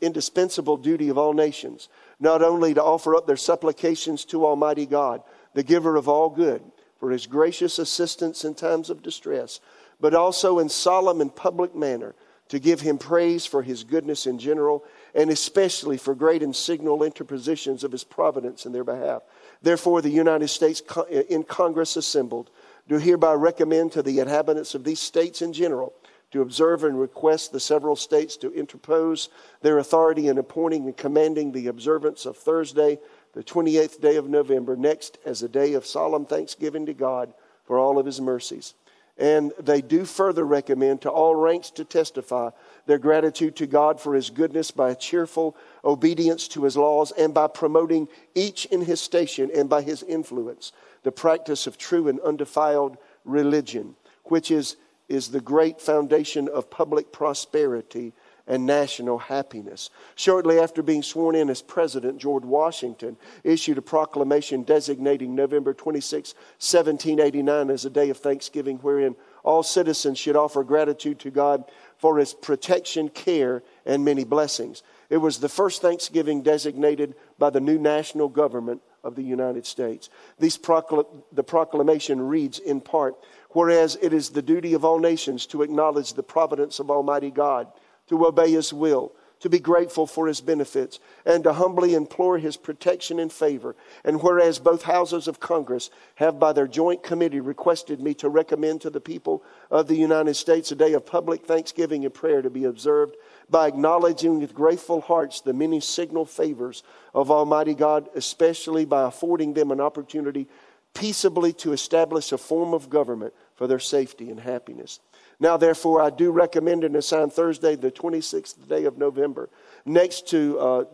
indispensable 0.00 0.78
duty 0.78 1.10
of 1.10 1.18
all 1.18 1.34
nations, 1.34 1.90
not 2.18 2.42
only 2.42 2.72
to 2.72 2.82
offer 2.82 3.14
up 3.14 3.26
their 3.26 3.36
supplications 3.36 4.24
to 4.26 4.46
Almighty 4.46 4.86
God, 4.86 5.22
the 5.52 5.62
giver 5.62 5.96
of 5.96 6.08
all 6.08 6.30
good, 6.30 6.62
for 6.98 7.10
his 7.10 7.26
gracious 7.26 7.78
assistance 7.78 8.42
in 8.42 8.54
times 8.54 8.88
of 8.88 9.02
distress 9.02 9.60
but 10.00 10.14
also 10.14 10.58
in 10.58 10.68
solemn 10.68 11.20
and 11.20 11.34
public 11.34 11.74
manner 11.74 12.14
to 12.48 12.58
give 12.58 12.80
him 12.80 12.98
praise 12.98 13.44
for 13.44 13.62
his 13.62 13.82
goodness 13.82 14.26
in 14.26 14.38
general, 14.38 14.84
and 15.14 15.30
especially 15.30 15.96
for 15.96 16.14
great 16.14 16.42
and 16.42 16.54
signal 16.54 17.02
interpositions 17.02 17.82
of 17.82 17.92
his 17.92 18.04
providence 18.04 18.66
in 18.66 18.72
their 18.72 18.84
behalf. 18.84 19.22
Therefore, 19.62 20.00
the 20.00 20.10
United 20.10 20.48
States 20.48 20.82
in 21.28 21.42
Congress 21.42 21.96
assembled 21.96 22.50
do 22.88 22.98
hereby 22.98 23.32
recommend 23.32 23.92
to 23.92 24.02
the 24.02 24.20
inhabitants 24.20 24.74
of 24.74 24.84
these 24.84 25.00
states 25.00 25.42
in 25.42 25.52
general 25.52 25.92
to 26.30 26.40
observe 26.40 26.84
and 26.84 27.00
request 27.00 27.50
the 27.50 27.60
several 27.60 27.96
states 27.96 28.36
to 28.36 28.52
interpose 28.52 29.28
their 29.62 29.78
authority 29.78 30.28
in 30.28 30.38
appointing 30.38 30.84
and 30.84 30.96
commanding 30.96 31.50
the 31.50 31.66
observance 31.66 32.26
of 32.26 32.36
Thursday, 32.36 32.98
the 33.32 33.42
28th 33.42 34.00
day 34.00 34.16
of 34.16 34.28
November, 34.28 34.76
next 34.76 35.18
as 35.24 35.42
a 35.42 35.48
day 35.48 35.72
of 35.74 35.86
solemn 35.86 36.26
thanksgiving 36.26 36.86
to 36.86 36.94
God 36.94 37.32
for 37.64 37.78
all 37.78 37.98
of 37.98 38.06
his 38.06 38.20
mercies 38.20 38.74
and 39.18 39.52
they 39.58 39.80
do 39.80 40.04
further 40.04 40.44
recommend 40.44 41.00
to 41.02 41.10
all 41.10 41.34
ranks 41.34 41.70
to 41.70 41.84
testify 41.84 42.50
their 42.84 42.98
gratitude 42.98 43.56
to 43.56 43.66
God 43.66 44.00
for 44.00 44.14
his 44.14 44.28
goodness 44.28 44.70
by 44.70 44.90
a 44.90 44.96
cheerful 44.96 45.56
obedience 45.84 46.48
to 46.48 46.64
his 46.64 46.76
laws 46.76 47.12
and 47.12 47.32
by 47.32 47.46
promoting 47.46 48.08
each 48.34 48.66
in 48.66 48.82
his 48.82 49.00
station 49.00 49.50
and 49.54 49.68
by 49.68 49.82
his 49.82 50.02
influence 50.02 50.72
the 51.02 51.12
practice 51.12 51.68
of 51.68 51.78
true 51.78 52.08
and 52.08 52.18
undefiled 52.20 52.98
religion, 53.24 53.94
which 54.24 54.50
is, 54.50 54.76
is 55.08 55.28
the 55.28 55.40
great 55.40 55.80
foundation 55.80 56.48
of 56.48 56.68
public 56.68 57.12
prosperity 57.12 58.12
and 58.46 58.66
national 58.66 59.18
happiness. 59.18 59.90
Shortly 60.14 60.58
after 60.58 60.82
being 60.82 61.02
sworn 61.02 61.34
in 61.34 61.50
as 61.50 61.62
president, 61.62 62.18
George 62.18 62.44
Washington 62.44 63.16
issued 63.42 63.78
a 63.78 63.82
proclamation 63.82 64.62
designating 64.62 65.34
November 65.34 65.74
26, 65.74 66.34
1789 66.34 67.70
as 67.70 67.84
a 67.84 67.90
day 67.90 68.10
of 68.10 68.18
thanksgiving 68.18 68.78
wherein 68.78 69.16
all 69.42 69.62
citizens 69.62 70.18
should 70.18 70.36
offer 70.36 70.64
gratitude 70.64 71.18
to 71.20 71.30
God 71.30 71.64
for 71.98 72.18
his 72.18 72.34
protection, 72.34 73.08
care, 73.08 73.62
and 73.84 74.04
many 74.04 74.24
blessings. 74.24 74.82
It 75.08 75.18
was 75.18 75.38
the 75.38 75.48
first 75.48 75.82
Thanksgiving 75.82 76.42
designated 76.42 77.14
by 77.38 77.50
the 77.50 77.60
new 77.60 77.78
national 77.78 78.28
government 78.28 78.82
of 79.04 79.14
the 79.14 79.22
United 79.22 79.64
States. 79.64 80.10
Procl- 80.40 81.06
the 81.32 81.44
proclamation 81.44 82.20
reads 82.20 82.58
in 82.58 82.80
part 82.80 83.14
Whereas 83.56 83.96
it 84.02 84.12
is 84.12 84.28
the 84.28 84.42
duty 84.42 84.74
of 84.74 84.84
all 84.84 84.98
nations 84.98 85.46
to 85.46 85.62
acknowledge 85.62 86.12
the 86.12 86.22
providence 86.22 86.78
of 86.78 86.90
Almighty 86.90 87.30
God 87.30 87.68
to 88.08 88.26
obey 88.26 88.52
His 88.52 88.72
will, 88.72 89.12
to 89.40 89.50
be 89.50 89.58
grateful 89.58 90.06
for 90.06 90.26
his 90.26 90.40
benefits, 90.40 90.98
and 91.24 91.44
to 91.44 91.52
humbly 91.52 91.94
implore 91.94 92.38
his 92.38 92.56
protection 92.56 93.18
and 93.18 93.30
favor. 93.30 93.76
And 94.04 94.22
whereas 94.22 94.58
both 94.58 94.82
houses 94.82 95.28
of 95.28 95.40
Congress 95.40 95.90
have, 96.16 96.38
by 96.38 96.52
their 96.52 96.66
joint 96.66 97.02
committee, 97.02 97.40
requested 97.40 98.00
me 98.00 98.14
to 98.14 98.28
recommend 98.28 98.80
to 98.80 98.90
the 98.90 99.00
people 99.00 99.42
of 99.70 99.88
the 99.88 99.96
United 99.96 100.34
States 100.34 100.72
a 100.72 100.74
day 100.74 100.94
of 100.94 101.04
public 101.04 101.44
thanksgiving 101.44 102.04
and 102.04 102.14
prayer 102.14 102.40
to 102.40 102.50
be 102.50 102.64
observed 102.64 103.16
by 103.50 103.66
acknowledging 103.66 104.40
with 104.40 104.54
grateful 104.54 105.02
hearts 105.02 105.42
the 105.42 105.52
many 105.52 105.80
signal 105.80 106.24
favors 106.24 106.82
of 107.14 107.30
Almighty 107.30 107.74
God, 107.74 108.08
especially 108.14 108.84
by 108.84 109.06
affording 109.06 109.52
them 109.52 109.70
an 109.70 109.80
opportunity 109.80 110.48
peaceably 110.94 111.52
to 111.52 111.72
establish 111.72 112.32
a 112.32 112.38
form 112.38 112.72
of 112.72 112.88
government 112.88 113.34
for 113.54 113.66
their 113.66 113.78
safety 113.78 114.30
and 114.30 114.40
happiness. 114.40 114.98
Now, 115.38 115.56
therefore, 115.56 116.00
I 116.00 116.10
do 116.10 116.30
recommend 116.30 116.84
and 116.84 116.96
assign 116.96 117.30
Thursday, 117.30 117.76
the 117.76 117.90
26th 117.90 118.68
day 118.68 118.84
of 118.84 118.96
November, 118.96 119.50
next 119.84 120.28
to 120.28 120.58
uh, 120.58 120.84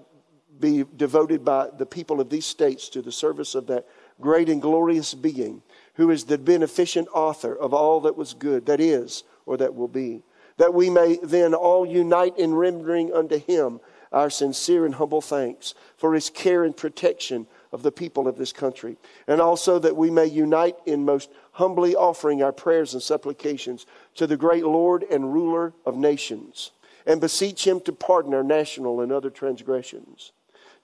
be 0.58 0.84
devoted 0.96 1.44
by 1.44 1.68
the 1.76 1.86
people 1.86 2.20
of 2.20 2.28
these 2.28 2.46
states 2.46 2.88
to 2.90 3.02
the 3.02 3.12
service 3.12 3.54
of 3.54 3.66
that 3.68 3.86
great 4.20 4.48
and 4.48 4.62
glorious 4.62 5.14
being 5.14 5.62
who 5.94 6.10
is 6.10 6.24
the 6.24 6.38
beneficent 6.38 7.08
author 7.12 7.54
of 7.54 7.74
all 7.74 8.00
that 8.00 8.16
was 8.16 8.34
good, 8.34 8.66
that 8.66 8.80
is, 8.80 9.24
or 9.46 9.56
that 9.56 9.74
will 9.74 9.88
be. 9.88 10.22
That 10.56 10.74
we 10.74 10.90
may 10.90 11.18
then 11.22 11.54
all 11.54 11.86
unite 11.86 12.38
in 12.38 12.54
rendering 12.54 13.12
unto 13.12 13.38
him 13.38 13.80
our 14.12 14.30
sincere 14.30 14.84
and 14.84 14.94
humble 14.94 15.22
thanks 15.22 15.74
for 15.96 16.14
his 16.14 16.28
care 16.28 16.64
and 16.64 16.76
protection 16.76 17.46
of 17.72 17.82
the 17.82 17.92
people 17.92 18.28
of 18.28 18.36
this 18.36 18.52
country. 18.52 18.98
And 19.26 19.40
also 19.40 19.78
that 19.78 19.96
we 19.96 20.10
may 20.10 20.26
unite 20.26 20.76
in 20.84 21.04
most 21.04 21.30
humbly 21.52 21.96
offering 21.96 22.42
our 22.42 22.52
prayers 22.52 22.92
and 22.92 23.02
supplications 23.02 23.86
to 24.16 24.26
the 24.26 24.36
great 24.36 24.64
Lord 24.64 25.04
and 25.04 25.32
ruler 25.32 25.72
of 25.84 25.96
nations 25.96 26.70
and 27.06 27.20
beseech 27.20 27.66
him 27.66 27.80
to 27.80 27.92
pardon 27.92 28.34
our 28.34 28.44
national 28.44 29.00
and 29.00 29.10
other 29.10 29.30
transgressions, 29.30 30.32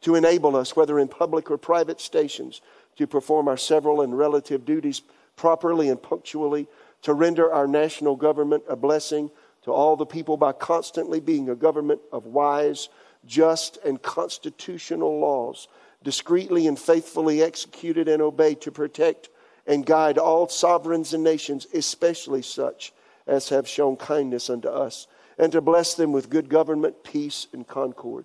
to 0.00 0.14
enable 0.14 0.56
us, 0.56 0.74
whether 0.74 0.98
in 0.98 1.08
public 1.08 1.50
or 1.50 1.58
private 1.58 2.00
stations, 2.00 2.60
to 2.96 3.06
perform 3.06 3.48
our 3.48 3.56
several 3.56 4.00
and 4.00 4.16
relative 4.16 4.64
duties 4.64 5.02
properly 5.36 5.88
and 5.88 6.02
punctually, 6.02 6.66
to 7.02 7.14
render 7.14 7.52
our 7.52 7.68
national 7.68 8.16
government 8.16 8.64
a 8.68 8.74
blessing 8.74 9.30
to 9.62 9.72
all 9.72 9.96
the 9.96 10.06
people 10.06 10.36
by 10.36 10.52
constantly 10.52 11.20
being 11.20 11.48
a 11.48 11.54
government 11.54 12.00
of 12.12 12.26
wise, 12.26 12.88
just, 13.24 13.78
and 13.84 14.02
constitutional 14.02 15.20
laws, 15.20 15.68
discreetly 16.02 16.66
and 16.66 16.78
faithfully 16.78 17.42
executed 17.42 18.08
and 18.08 18.22
obeyed 18.22 18.60
to 18.60 18.72
protect 18.72 19.28
and 19.66 19.84
guide 19.84 20.18
all 20.18 20.48
sovereigns 20.48 21.12
and 21.12 21.22
nations, 21.22 21.66
especially 21.74 22.42
such 22.42 22.92
as 23.28 23.50
have 23.50 23.68
shown 23.68 23.96
kindness 23.96 24.50
unto 24.50 24.68
us, 24.68 25.06
and 25.38 25.52
to 25.52 25.60
bless 25.60 25.94
them 25.94 26.10
with 26.10 26.30
good 26.30 26.48
government, 26.48 27.04
peace, 27.04 27.46
and 27.52 27.68
concord. 27.68 28.24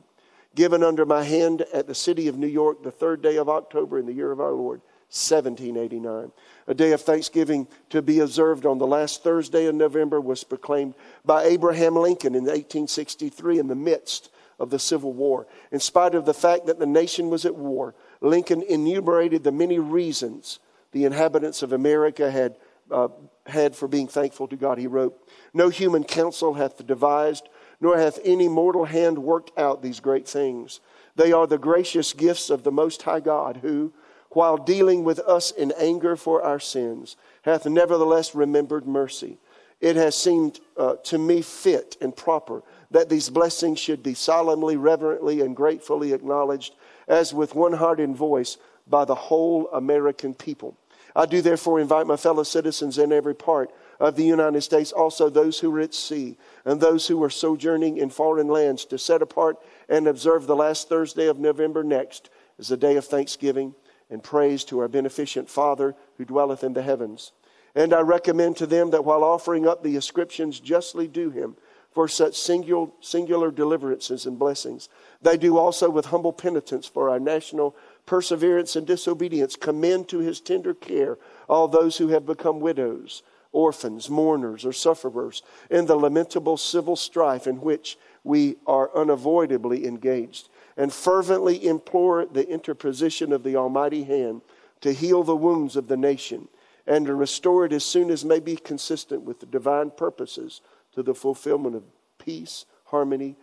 Given 0.55 0.83
under 0.83 1.05
my 1.05 1.24
hand 1.24 1.62
at 1.74 1.86
the 1.88 1.95
city 1.95 2.27
of 2.27 2.38
New 2.38 2.48
York 2.48 2.81
the 2.81 2.91
third 2.91 3.22
day 3.22 3.38
of 3.38 3.50
October 3.50 4.00
in 4.00 4.05
the 4.05 4.13
year 4.13 4.31
of 4.31 4.39
our 4.39 4.53
Lord, 4.53 4.81
1789. 5.13 6.31
A 6.65 6.74
day 6.74 6.91
of 6.91 7.01
thanksgiving 7.01 7.67
to 7.91 8.01
be 8.01 8.19
observed 8.19 8.65
on 8.65 8.79
the 8.79 8.88
last 8.88 9.22
Thursday 9.22 9.67
of 9.67 9.75
November 9.75 10.19
was 10.19 10.43
proclaimed 10.43 10.95
by 11.24 11.43
Abraham 11.43 11.95
Lincoln 11.95 12.33
in 12.33 12.45
1863 12.45 13.60
in 13.60 13.67
the 13.67 13.75
midst 13.75 14.31
of 14.60 14.72
the 14.72 14.79
Civil 14.79 15.13
War. 15.13 15.45
In 15.72 15.79
spite 15.79 16.15
of 16.15 16.25
the 16.25 16.33
fact 16.33 16.65
that 16.65 16.79
the 16.79 16.88
nation 16.88 17.29
was 17.29 17.45
at 17.45 17.55
war, 17.55 17.93
Lincoln 18.22 18.63
enumerated 18.63 19.43
the 19.43 19.51
many 19.51 19.77
reasons 19.77 20.57
the 20.93 21.05
inhabitants 21.05 21.62
of 21.62 21.74
America 21.74 22.31
had, 22.31 22.55
uh, 22.93 23.09
had 23.45 23.75
for 23.75 23.88
being 23.88 24.07
thankful 24.07 24.47
to 24.47 24.55
God. 24.55 24.77
He 24.77 24.88
wrote, 24.88 25.19
No 25.53 25.69
human 25.69 26.03
counsel 26.03 26.53
hath 26.53 26.85
devised, 26.85 27.50
nor 27.81 27.97
hath 27.97 28.19
any 28.23 28.47
mortal 28.47 28.85
hand 28.85 29.17
worked 29.17 29.57
out 29.57 29.81
these 29.81 30.00
great 30.00 30.27
things. 30.27 30.79
They 31.15 31.31
are 31.31 31.47
the 31.47 31.57
gracious 31.57 32.13
gifts 32.13 32.50
of 32.50 32.63
the 32.63 32.71
Most 32.71 33.01
High 33.01 33.19
God, 33.19 33.57
who, 33.57 33.93
while 34.29 34.57
dealing 34.57 35.03
with 35.03 35.19
us 35.19 35.51
in 35.51 35.73
anger 35.77 36.15
for 36.15 36.41
our 36.41 36.59
sins, 36.59 37.17
hath 37.43 37.65
nevertheless 37.65 38.33
remembered 38.33 38.88
mercy. 38.88 39.38
It 39.81 39.97
has 39.97 40.15
seemed 40.15 40.62
uh, 40.77 40.95
to 41.03 41.17
me 41.17 41.41
fit 41.41 41.97
and 42.00 42.15
proper 42.15 42.63
that 42.91 43.09
these 43.09 43.29
blessings 43.29 43.79
should 43.79 44.01
be 44.01 44.13
solemnly, 44.13 44.77
reverently, 44.77 45.41
and 45.41 45.55
gratefully 45.55 46.13
acknowledged 46.13 46.73
as 47.07 47.33
with 47.33 47.53
one 47.53 47.73
heart 47.73 48.00
and 48.00 48.15
voice 48.15 48.57
by 48.88 49.03
the 49.03 49.15
whole 49.15 49.69
American 49.73 50.33
people. 50.33 50.77
I 51.15 51.25
do 51.25 51.41
therefore 51.41 51.79
invite 51.79 52.08
my 52.08 52.15
fellow 52.15 52.43
citizens 52.43 52.98
in 52.98 53.12
every 53.12 53.36
part 53.36 53.72
of 54.00 54.15
the 54.15 54.24
United 54.24 54.62
States, 54.62 54.91
also 54.91 55.29
those 55.29 55.60
who 55.60 55.75
are 55.75 55.82
at 55.82 55.93
sea 55.93 56.38
and 56.65 56.82
those 56.82 57.08
who 57.08 57.24
are 57.24 57.29
sojourning 57.29 57.98
in 57.98 58.10
foreign 58.10 58.48
lands, 58.48 58.86
to 58.86 58.98
set 58.98 59.22
apart 59.22 59.58
and 59.88 60.08
observe 60.08 60.48
the 60.48 60.55
last 60.55 60.89
Thursday 60.89 61.27
of 61.27 61.39
November 61.39 61.84
next 61.84 62.29
as 62.60 62.72
a 62.72 62.77
day 62.77 62.96
of 62.96 63.05
thanksgiving 63.05 63.75
and 64.10 64.24
praise 64.24 64.63
to 64.65 64.79
our 64.79 64.88
beneficent 64.88 65.50
Father 65.50 65.96
who 66.17 66.25
dwelleth 66.25 66.63
in 66.63 66.74
the 66.74 66.82
heavens. 66.82 67.32
And 67.75 67.93
I 67.93 68.01
recommend 68.01 68.58
to 68.58 68.67
them 68.67 68.91
that 68.91 69.05
while 69.05 69.24
offering 69.24 69.67
up 69.67 69.84
the 69.84 69.96
ascriptions 69.96 70.60
justly 70.60 71.08
due 71.08 71.32
him 71.32 71.55
for 71.91 72.08
such 72.08 72.36
singular, 72.36 72.88
singular 73.01 73.51
deliverances 73.51 74.25
and 74.25 74.38
blessings, 74.38 74.89
they 75.22 75.38
do 75.38 75.58
also 75.58 75.89
with 75.89 76.05
humble 76.05 76.34
penitence 76.34 76.88
for 76.88 77.10
our 77.10 77.20
national 77.20 77.75
perseverance 78.05 78.75
and 78.75 78.86
disobedience, 78.86 79.55
commend 79.55 80.07
to 80.10 80.19
his 80.19 80.41
tender 80.41 80.74
care 80.74 81.17
all 81.48 81.67
those 81.67 81.98
who 81.98 82.10
have 82.10 82.25
become 82.25 82.60
widows, 82.60 83.24
orphans, 83.51 84.10
mourners, 84.10 84.65
or 84.65 84.74
sufferers 84.74 85.41
in 85.69 85.86
the 85.86 85.95
lamentable 85.95 86.57
civil 86.57 86.95
strife 86.95 87.48
in 87.48 87.62
which 87.62 87.98
we 88.24 88.55
are 88.65 88.95
unavoidably 88.95 89.86
engaged, 89.86 90.50
and 90.75 90.91
fervently 90.91 91.65
implore 91.65 92.25
the 92.25 92.48
interposition 92.50 93.31
of 93.31 93.43
the 93.43 93.55
Almighty 93.55 94.03
hand 94.03 94.41
to 94.81 94.91
heal 94.91 95.24
the 95.24 95.36
wounds 95.36 95.75
of 95.75 95.88
the 95.88 95.98
nation 95.98 96.48
and 96.86 97.05
to 97.05 97.15
restore 97.15 97.65
it 97.65 97.74
as 97.74 97.83
soon 97.83 98.10
as 98.10 98.25
may 98.25 98.39
be 98.39 98.55
consistent 98.55 99.22
with 99.22 99.39
the 99.39 99.45
divine 99.45 99.89
purposes 99.89 100.62
to 100.93 101.01
the 101.01 101.13
fulfillment 101.13 101.75
of 101.75 101.83
peace, 102.17 102.65
harmony, 102.86 103.36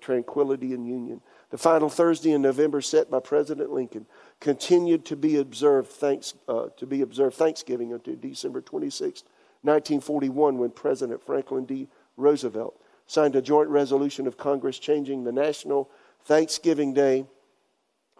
tranquility, 0.00 0.74
and 0.74 0.86
union. 0.86 1.20
The 1.54 1.58
final 1.58 1.88
Thursday 1.88 2.32
in 2.32 2.42
November 2.42 2.80
set 2.80 3.12
by 3.12 3.20
President 3.20 3.70
Lincoln 3.70 4.06
continued 4.40 5.04
to 5.04 5.14
be 5.14 5.36
observed, 5.36 5.88
thanks, 5.88 6.34
uh, 6.48 6.66
to 6.76 6.84
be 6.84 7.00
observed 7.00 7.36
Thanksgiving 7.36 7.92
until 7.92 8.16
December 8.16 8.60
26, 8.60 9.22
1941, 9.62 10.58
when 10.58 10.70
President 10.70 11.24
Franklin 11.24 11.64
D. 11.64 11.86
Roosevelt 12.16 12.76
signed 13.06 13.36
a 13.36 13.40
joint 13.40 13.68
resolution 13.68 14.26
of 14.26 14.36
Congress 14.36 14.80
changing 14.80 15.22
the 15.22 15.30
National 15.30 15.88
Thanksgiving 16.24 16.92
Day 16.92 17.24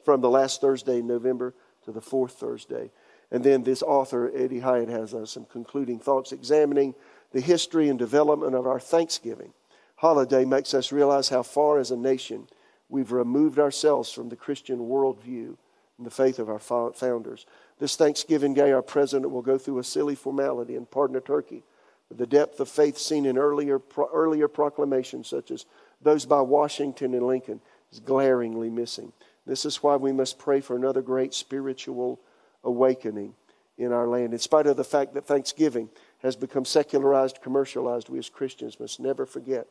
from 0.04 0.20
the 0.20 0.30
last 0.30 0.60
Thursday 0.60 1.00
in 1.00 1.08
November 1.08 1.54
to 1.86 1.90
the 1.90 2.00
fourth 2.00 2.34
Thursday. 2.34 2.92
And 3.32 3.42
then 3.42 3.64
this 3.64 3.82
author, 3.82 4.30
Eddie 4.32 4.60
Hyatt, 4.60 4.90
has 4.90 5.12
uh, 5.12 5.26
some 5.26 5.46
concluding 5.46 5.98
thoughts 5.98 6.30
examining 6.30 6.94
the 7.32 7.40
history 7.40 7.88
and 7.88 7.98
development 7.98 8.54
of 8.54 8.68
our 8.68 8.78
Thanksgiving 8.78 9.54
holiday 9.96 10.44
makes 10.44 10.72
us 10.74 10.92
realize 10.92 11.30
how 11.30 11.42
far 11.42 11.78
as 11.78 11.90
a 11.90 11.96
nation 11.96 12.46
We've 12.88 13.12
removed 13.12 13.58
ourselves 13.58 14.12
from 14.12 14.28
the 14.28 14.36
Christian 14.36 14.80
worldview 14.80 15.56
and 15.98 16.06
the 16.06 16.10
faith 16.10 16.38
of 16.38 16.48
our 16.48 16.58
founders. 16.58 17.46
This 17.78 17.96
Thanksgiving 17.96 18.54
Day, 18.54 18.72
our 18.72 18.82
president 18.82 19.30
will 19.30 19.42
go 19.42 19.58
through 19.58 19.78
a 19.78 19.84
silly 19.84 20.14
formality 20.14 20.76
and 20.76 20.90
pardon 20.90 21.16
a 21.16 21.20
turkey. 21.20 21.62
The 22.10 22.26
depth 22.26 22.60
of 22.60 22.68
faith 22.68 22.98
seen 22.98 23.26
in 23.26 23.38
earlier, 23.38 23.80
earlier 24.12 24.46
proclamations, 24.46 25.28
such 25.28 25.50
as 25.50 25.66
those 26.02 26.26
by 26.26 26.42
Washington 26.42 27.14
and 27.14 27.26
Lincoln, 27.26 27.60
is 27.92 28.00
glaringly 28.00 28.70
missing. 28.70 29.12
This 29.46 29.64
is 29.64 29.82
why 29.82 29.96
we 29.96 30.12
must 30.12 30.38
pray 30.38 30.60
for 30.60 30.76
another 30.76 31.02
great 31.02 31.34
spiritual 31.34 32.20
awakening 32.62 33.34
in 33.76 33.92
our 33.92 34.06
land. 34.06 34.32
In 34.32 34.38
spite 34.38 34.66
of 34.66 34.76
the 34.76 34.84
fact 34.84 35.14
that 35.14 35.26
Thanksgiving 35.26 35.88
has 36.22 36.36
become 36.36 36.64
secularized, 36.64 37.42
commercialized, 37.42 38.08
we 38.08 38.18
as 38.18 38.28
Christians 38.28 38.78
must 38.78 39.00
never 39.00 39.26
forget 39.26 39.66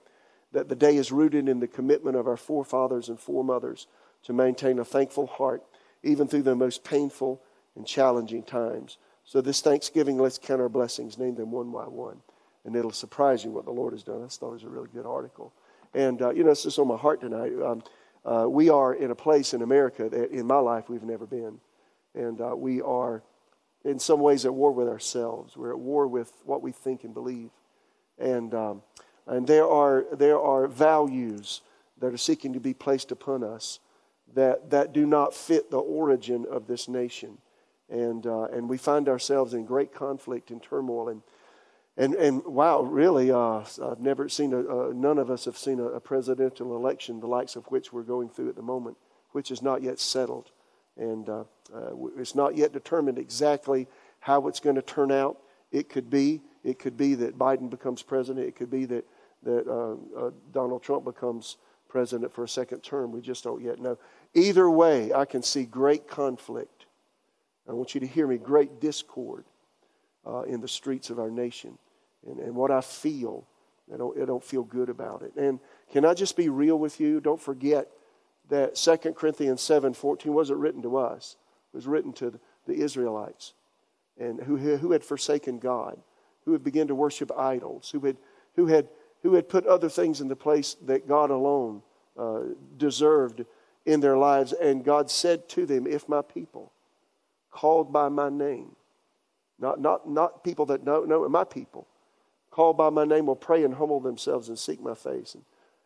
that 0.54 0.70
the 0.70 0.76
day 0.76 0.96
is 0.96 1.12
rooted 1.12 1.50
in 1.50 1.60
the 1.60 1.68
commitment 1.68 2.16
of 2.16 2.28
our 2.28 2.38
forefathers 2.38 3.10
and 3.10 3.20
foremothers 3.20 3.88
to 4.24 4.34
maintain 4.34 4.80
a 4.80 4.86
thankful 4.86 5.28
heart, 5.28 5.64
even 6.04 6.28
through 6.28 6.44
the 6.44 6.56
most 6.56 6.84
painful 6.84 7.42
and 7.76 7.86
challenging 7.86 8.44
times. 8.44 8.98
So, 9.26 9.42
this 9.42 9.62
Thanksgiving, 9.62 10.18
let's 10.18 10.38
count 10.38 10.62
our 10.62 10.70
blessings, 10.70 11.18
name 11.18 11.36
them 11.36 11.52
one 11.52 11.72
by 11.72 11.86
one. 11.86 12.22
And 12.66 12.76
it'll 12.76 12.92
surprise 12.92 13.44
you 13.44 13.52
what 13.52 13.66
the 13.66 13.72
Lord 13.72 13.94
has 13.94 14.04
done. 14.04 14.24
I 14.24 14.28
thought 14.28 14.50
it 14.50 14.54
was 14.54 14.64
a 14.64 14.70
really 14.70 14.90
good 14.94 15.06
article. 15.06 15.54
And, 15.94 16.22
uh, 16.22 16.32
you 16.32 16.44
know, 16.44 16.52
it's 16.52 16.64
just 16.64 16.80
on 16.80 16.88
my 16.88 16.98
heart 16.98 17.22
tonight. 17.22 17.52
Um, 17.62 17.84
uh, 18.26 18.48
we 18.48 18.70
are 18.70 18.94
in 18.94 19.12
a 19.12 19.16
place 19.16 19.54
in 19.54 19.62
America 19.62 20.08
that 20.10 20.32
in 20.32 20.48
my 20.48 20.60
life 20.60 20.90
we've 20.90 21.04
never 21.04 21.26
been. 21.26 21.60
And 22.16 22.40
uh, 22.40 22.56
we 22.56 22.82
are, 22.82 23.22
in 23.84 24.00
some 24.00 24.20
ways, 24.20 24.46
at 24.46 24.54
war 24.54 24.72
with 24.72 24.88
ourselves. 24.88 25.58
We're 25.58 25.72
at 25.72 25.80
war 25.80 26.08
with 26.08 26.32
what 26.46 26.62
we 26.62 26.72
think 26.72 27.04
and 27.04 27.14
believe. 27.14 27.50
And 28.18 28.54
um, 28.54 28.82
and 29.28 29.48
there 29.48 29.68
are, 29.68 30.06
there 30.12 30.40
are 30.40 30.68
values 30.68 31.62
that 32.00 32.14
are 32.14 32.18
seeking 32.18 32.54
to 32.54 32.60
be 32.60 32.74
placed 32.74 33.12
upon 33.12 33.44
us 33.44 33.80
that, 34.36 34.70
that 34.72 34.94
do 34.94 35.06
not 35.06 35.34
fit 35.34 35.72
the 35.72 35.80
origin 35.80 36.46
of 36.50 36.68
this 36.68 36.88
nation. 36.88 37.38
And, 37.90 38.26
uh, 38.26 38.46
and 38.46 38.68
we 38.68 38.78
find 38.78 39.08
ourselves 39.08 39.54
in 39.54 39.66
great 39.66 39.94
conflict 39.94 40.52
and 40.52 40.62
turmoil. 40.62 41.10
And, 41.10 41.22
And, 41.96 42.16
and 42.16 42.44
wow, 42.46 42.82
really, 42.82 43.32
uh, 43.32 43.64
I've 43.84 44.00
never 44.00 44.28
seen, 44.28 44.54
a, 44.54 44.60
uh, 44.60 44.92
none 44.94 45.20
of 45.20 45.30
us 45.30 45.46
have 45.46 45.58
seen 45.58 45.80
a, 45.80 45.86
a, 45.86 46.00
presidential 46.00 46.76
election, 46.76 47.20
the 47.20 47.28
likes 47.28 47.56
of 47.56 47.66
which 47.66 47.94
we're 47.94 48.02
going 48.02 48.30
through 48.30 48.50
at 48.50 48.56
the 48.56 48.64
moment, 48.64 48.98
which 49.32 49.52
is 49.52 49.62
not 49.62 49.84
yet 49.84 50.00
settled. 50.00 50.52
And 50.98 51.30
uh, 51.30 51.44
uh 51.74 51.96
it's 52.18 52.36
not 52.36 52.56
yet 52.56 52.74
determined 52.74 53.20
exactly 53.20 53.88
how 54.20 54.48
it's 54.48 54.60
going 54.60 54.76
to 54.76 54.82
turn 54.82 55.12
out. 55.12 55.38
It 55.72 55.88
could 55.90 56.10
be, 56.10 56.42
it 56.64 56.80
could 56.80 56.98
be 56.98 57.16
that 57.16 57.38
Biden 57.38 57.70
becomes 57.70 58.02
president. 58.02 58.48
It 58.48 58.56
could 58.56 58.72
be 58.72 58.86
that, 58.86 59.06
that 59.44 59.68
uh, 59.68 60.26
uh, 60.28 60.32
Donald 60.52 60.84
Trump 60.84 61.06
becomes 61.06 61.58
president 61.90 62.34
for 62.34 62.44
a 62.44 62.50
second 62.50 62.82
term. 62.82 63.12
We 63.12 63.22
just 63.22 63.44
don't 63.44 63.62
yet 63.62 63.80
know. 63.80 63.98
Either 64.34 64.70
way, 64.70 65.14
I 65.14 65.26
can 65.26 65.44
see 65.44 65.64
great 65.64 66.08
conflict. 66.08 66.86
I 67.68 67.74
want 67.74 67.94
you 67.94 68.02
to 68.02 68.08
hear 68.08 68.28
me 68.28 68.38
great 68.38 68.82
discord 68.82 69.46
uh, 70.26 70.42
in 70.42 70.60
the 70.60 70.68
streets 70.68 71.10
of 71.10 71.20
our 71.20 71.30
nation. 71.30 71.78
And, 72.26 72.40
and 72.40 72.56
what 72.56 72.72
I 72.72 72.82
feel, 72.82 73.46
I 73.94 73.98
don't, 73.98 74.20
I 74.20 74.26
don't 74.26 74.44
feel 74.44 74.64
good 74.64 74.90
about 74.90 75.22
it. 75.22 75.34
And 75.36 75.60
can 75.92 76.06
I 76.06 76.14
just 76.14 76.36
be 76.36 76.50
real 76.50 76.78
with 76.78 77.00
you? 77.00 77.20
Don't 77.20 77.40
forget 77.40 77.88
that 78.50 78.76
2 78.76 78.98
Corinthians 79.14 79.62
7 79.62 79.94
14 79.94 80.34
wasn't 80.34 80.60
written 80.60 80.82
to 80.82 80.98
us, 80.98 81.36
it 81.74 81.78
was 81.78 81.88
written 81.88 82.14
to 82.14 82.40
the 82.66 82.76
Israelites 82.76 83.54
and 84.20 84.40
who, 84.42 84.58
who 84.58 84.92
had 84.92 85.04
forsaken 85.04 85.60
God, 85.60 86.00
who 86.46 86.54
had 86.54 86.64
begun 86.64 86.88
to 86.88 86.96
worship 86.96 87.32
idols, 87.38 87.90
who 87.92 88.00
had, 88.02 88.18
who 88.56 88.68
had, 88.68 88.88
who 89.24 89.34
had 89.34 89.50
put 89.50 89.66
other 89.66 89.90
things 89.90 90.22
in 90.22 90.28
the 90.28 90.36
place 90.36 90.76
that 90.86 91.08
God 91.08 91.32
alone 91.32 91.82
uh, 92.18 92.42
deserved 92.78 93.46
in 93.86 94.00
their 94.00 94.18
lives. 94.18 94.54
And 94.54 94.84
God 94.84 95.10
said 95.10 95.50
to 95.50 95.66
them, 95.66 95.88
If 95.88 96.08
my 96.08 96.22
people, 96.22 96.72
called 97.50 97.92
by 97.92 98.10
my 98.10 98.30
name, 98.30 98.76
not, 99.60 99.80
not, 99.80 100.08
not 100.08 100.44
people 100.44 100.66
that 100.68 100.84
know, 100.84 101.04
know 101.06 101.28
my 101.30 101.46
people, 101.46 101.88
called 102.52 102.78
by 102.78 102.90
my 102.90 103.06
name 103.06 103.26
will 103.26 103.36
pray 103.36 103.64
and 103.64 103.74
humble 103.74 104.00
themselves 104.00 104.50
and 104.50 104.60
seek 104.60 104.82
my 104.82 104.94
face 104.94 105.36
and, 105.36 105.44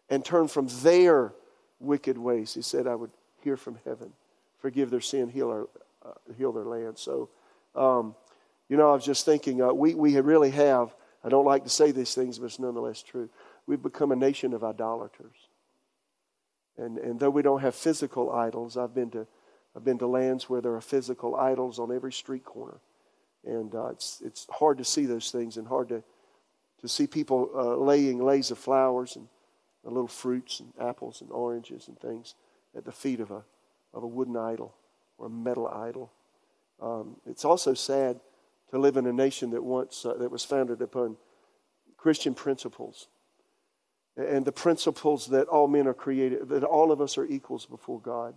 and 0.09 0.25
turn 0.25 0.47
from 0.47 0.67
their 0.81 1.33
wicked 1.79 2.17
ways. 2.17 2.53
He 2.53 2.61
said, 2.61 2.87
I 2.87 2.95
would 2.95 3.11
hear 3.43 3.55
from 3.55 3.77
heaven, 3.85 4.11
forgive 4.59 4.89
their 4.89 5.01
sin, 5.01 5.29
heal, 5.29 5.49
our, 5.49 5.69
uh, 6.03 6.33
heal 6.37 6.51
their 6.51 6.65
land. 6.65 6.97
So, 6.97 7.29
um, 7.75 8.15
you 8.67 8.77
know, 8.77 8.89
I 8.89 8.93
was 8.95 9.05
just 9.05 9.25
thinking, 9.25 9.61
uh, 9.61 9.71
we, 9.71 9.93
we 9.93 10.19
really 10.19 10.51
have, 10.51 10.93
I 11.23 11.29
don't 11.29 11.45
like 11.45 11.63
to 11.63 11.69
say 11.69 11.91
these 11.91 12.13
things, 12.13 12.39
but 12.39 12.45
it's 12.45 12.59
nonetheless 12.59 13.03
true. 13.03 13.29
We've 13.65 13.81
become 13.81 14.11
a 14.11 14.15
nation 14.15 14.53
of 14.53 14.63
idolaters. 14.63 15.35
And, 16.77 16.97
and 16.97 17.19
though 17.19 17.29
we 17.29 17.41
don't 17.41 17.61
have 17.61 17.75
physical 17.75 18.31
idols, 18.31 18.77
I've 18.77 18.93
been, 18.93 19.09
to, 19.11 19.27
I've 19.75 19.83
been 19.83 19.97
to 19.97 20.07
lands 20.07 20.49
where 20.49 20.61
there 20.61 20.75
are 20.75 20.81
physical 20.81 21.35
idols 21.35 21.79
on 21.79 21.93
every 21.93 22.13
street 22.13 22.45
corner. 22.45 22.77
And 23.45 23.73
uh, 23.73 23.87
it's, 23.87 24.21
it's 24.23 24.45
hard 24.49 24.77
to 24.77 24.83
see 24.83 25.05
those 25.05 25.31
things 25.31 25.57
and 25.57 25.67
hard 25.67 25.89
to, 25.89 26.03
to 26.81 26.87
see 26.87 27.07
people 27.07 27.49
uh, 27.55 27.75
laying 27.75 28.19
leis 28.19 28.51
of 28.51 28.57
flowers 28.57 29.15
and 29.15 29.27
uh, 29.85 29.89
little 29.89 30.07
fruits 30.07 30.59
and 30.59 30.71
apples 30.79 31.21
and 31.21 31.31
oranges 31.31 31.87
and 31.87 31.99
things 31.99 32.35
at 32.75 32.85
the 32.85 32.91
feet 32.91 33.19
of 33.19 33.31
a, 33.31 33.43
of 33.93 34.03
a 34.03 34.07
wooden 34.07 34.37
idol 34.37 34.75
or 35.17 35.27
a 35.27 35.29
metal 35.29 35.67
idol. 35.67 36.11
Um, 36.79 37.15
it's 37.25 37.43
also 37.43 37.73
sad 37.73 38.19
to 38.71 38.77
live 38.77 38.97
in 38.97 39.05
a 39.05 39.13
nation 39.13 39.51
that 39.51 39.63
once 39.63 40.05
uh, 40.05 40.13
that 40.15 40.31
was 40.31 40.43
founded 40.43 40.81
upon 40.81 41.17
Christian 41.97 42.33
principles 42.33 43.07
and 44.15 44.45
the 44.45 44.51
principles 44.51 45.27
that 45.27 45.47
all 45.47 45.67
men 45.67 45.87
are 45.87 45.93
created, 45.93 46.49
that 46.49 46.63
all 46.63 46.91
of 46.91 47.01
us 47.01 47.17
are 47.17 47.25
equals 47.25 47.65
before 47.65 47.99
God, 48.01 48.33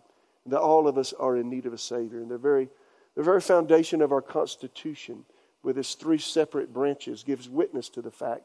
that 0.47 0.61
all 0.61 0.87
of 0.87 0.99
us 0.99 1.13
are 1.15 1.37
in 1.37 1.49
need 1.49 1.67
of 1.67 1.73
a 1.73 1.79
Savior, 1.79 2.21
and 2.21 2.31
they're 2.31 2.39
very 2.39 2.69
the 3.17 3.23
very 3.23 3.41
foundation 3.41 4.03
of 4.03 4.13
our 4.13 4.23
Constitution, 4.23 5.25
with 5.63 5.77
its 5.77 5.95
three 5.95 6.19
separate 6.19 6.73
branches, 6.73 7.23
gives 7.23 7.49
witness 7.49 7.89
to 7.91 8.03
the 8.03 8.11
fact 8.11 8.45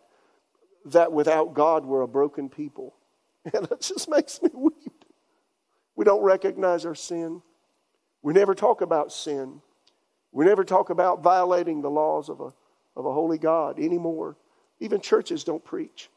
that 0.85 1.11
without 1.11 1.53
God, 1.53 1.85
we're 1.85 2.01
a 2.01 2.07
broken 2.07 2.49
people. 2.49 2.95
And 3.53 3.67
that 3.67 3.81
just 3.81 4.09
makes 4.09 4.41
me 4.41 4.49
weep. 4.53 5.05
We 5.95 6.03
don't 6.03 6.23
recognize 6.23 6.83
our 6.83 6.95
sin. 6.95 7.43
We 8.23 8.33
never 8.33 8.55
talk 8.55 8.81
about 8.81 9.13
sin. 9.13 9.61
We 10.35 10.43
never 10.43 10.65
talk 10.65 10.89
about 10.89 11.23
violating 11.23 11.81
the 11.81 11.89
laws 11.89 12.27
of 12.27 12.41
a, 12.41 12.53
of 12.97 13.05
a 13.05 13.13
holy 13.13 13.37
God 13.37 13.79
anymore. 13.79 14.35
Even 14.81 14.99
churches 14.99 15.45
don't 15.45 15.63
preach 15.63 16.09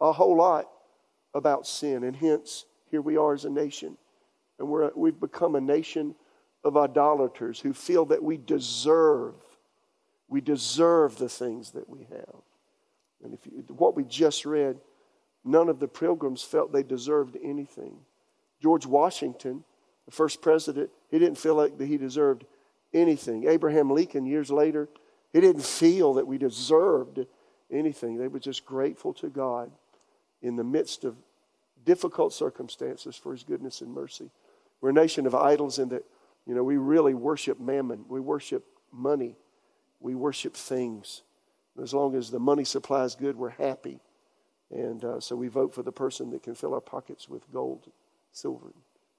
a 0.00 0.12
whole 0.12 0.36
lot 0.36 0.70
about 1.34 1.66
sin. 1.66 2.04
And 2.04 2.14
hence, 2.14 2.64
here 2.92 3.00
we 3.02 3.16
are 3.16 3.34
as 3.34 3.44
a 3.44 3.50
nation. 3.50 3.98
And 4.60 4.68
we're, 4.68 4.92
we've 4.94 5.18
become 5.18 5.56
a 5.56 5.60
nation 5.60 6.14
of 6.62 6.76
idolaters 6.76 7.58
who 7.58 7.72
feel 7.72 8.04
that 8.06 8.22
we 8.22 8.36
deserve, 8.36 9.34
we 10.28 10.40
deserve 10.40 11.18
the 11.18 11.28
things 11.28 11.72
that 11.72 11.90
we 11.90 12.06
have. 12.08 12.42
And 13.24 13.34
if 13.34 13.44
you, 13.46 13.64
what 13.74 13.96
we 13.96 14.04
just 14.04 14.46
read, 14.46 14.78
none 15.44 15.68
of 15.68 15.80
the 15.80 15.88
pilgrims 15.88 16.42
felt 16.42 16.72
they 16.72 16.84
deserved 16.84 17.36
anything. 17.42 17.96
George 18.62 18.86
Washington, 18.86 19.64
the 20.04 20.12
first 20.12 20.40
president, 20.40 20.90
he 21.10 21.18
didn't 21.18 21.38
feel 21.38 21.56
like 21.56 21.80
he 21.80 21.96
deserved 21.96 22.44
anything. 22.96 23.48
Abraham 23.48 23.90
Lincoln, 23.90 24.26
years 24.26 24.50
later, 24.50 24.88
he 25.32 25.40
didn't 25.40 25.64
feel 25.64 26.14
that 26.14 26.26
we 26.26 26.38
deserved 26.38 27.26
anything. 27.70 28.16
They 28.16 28.28
were 28.28 28.40
just 28.40 28.64
grateful 28.64 29.12
to 29.14 29.28
God 29.28 29.70
in 30.42 30.56
the 30.56 30.64
midst 30.64 31.04
of 31.04 31.16
difficult 31.84 32.32
circumstances 32.32 33.16
for 33.16 33.32
his 33.32 33.44
goodness 33.44 33.80
and 33.80 33.92
mercy. 33.92 34.30
We're 34.80 34.90
a 34.90 34.94
nation 34.94 35.26
of 35.26 35.34
idols 35.34 35.78
in 35.78 35.90
that 35.90 36.04
you 36.46 36.54
know, 36.54 36.62
we 36.62 36.76
really 36.76 37.14
worship 37.14 37.58
mammon. 37.58 38.04
We 38.08 38.20
worship 38.20 38.64
money. 38.92 39.36
We 40.00 40.14
worship 40.14 40.54
things. 40.54 41.22
As 41.82 41.92
long 41.92 42.14
as 42.14 42.30
the 42.30 42.38
money 42.38 42.64
supply 42.64 43.02
is 43.02 43.16
good, 43.16 43.36
we're 43.36 43.50
happy. 43.50 44.00
And 44.70 45.04
uh, 45.04 45.20
so 45.20 45.36
we 45.36 45.48
vote 45.48 45.74
for 45.74 45.82
the 45.82 45.92
person 45.92 46.30
that 46.30 46.42
can 46.42 46.54
fill 46.54 46.72
our 46.74 46.80
pockets 46.80 47.28
with 47.28 47.50
gold, 47.52 47.90
silver, 48.32 48.72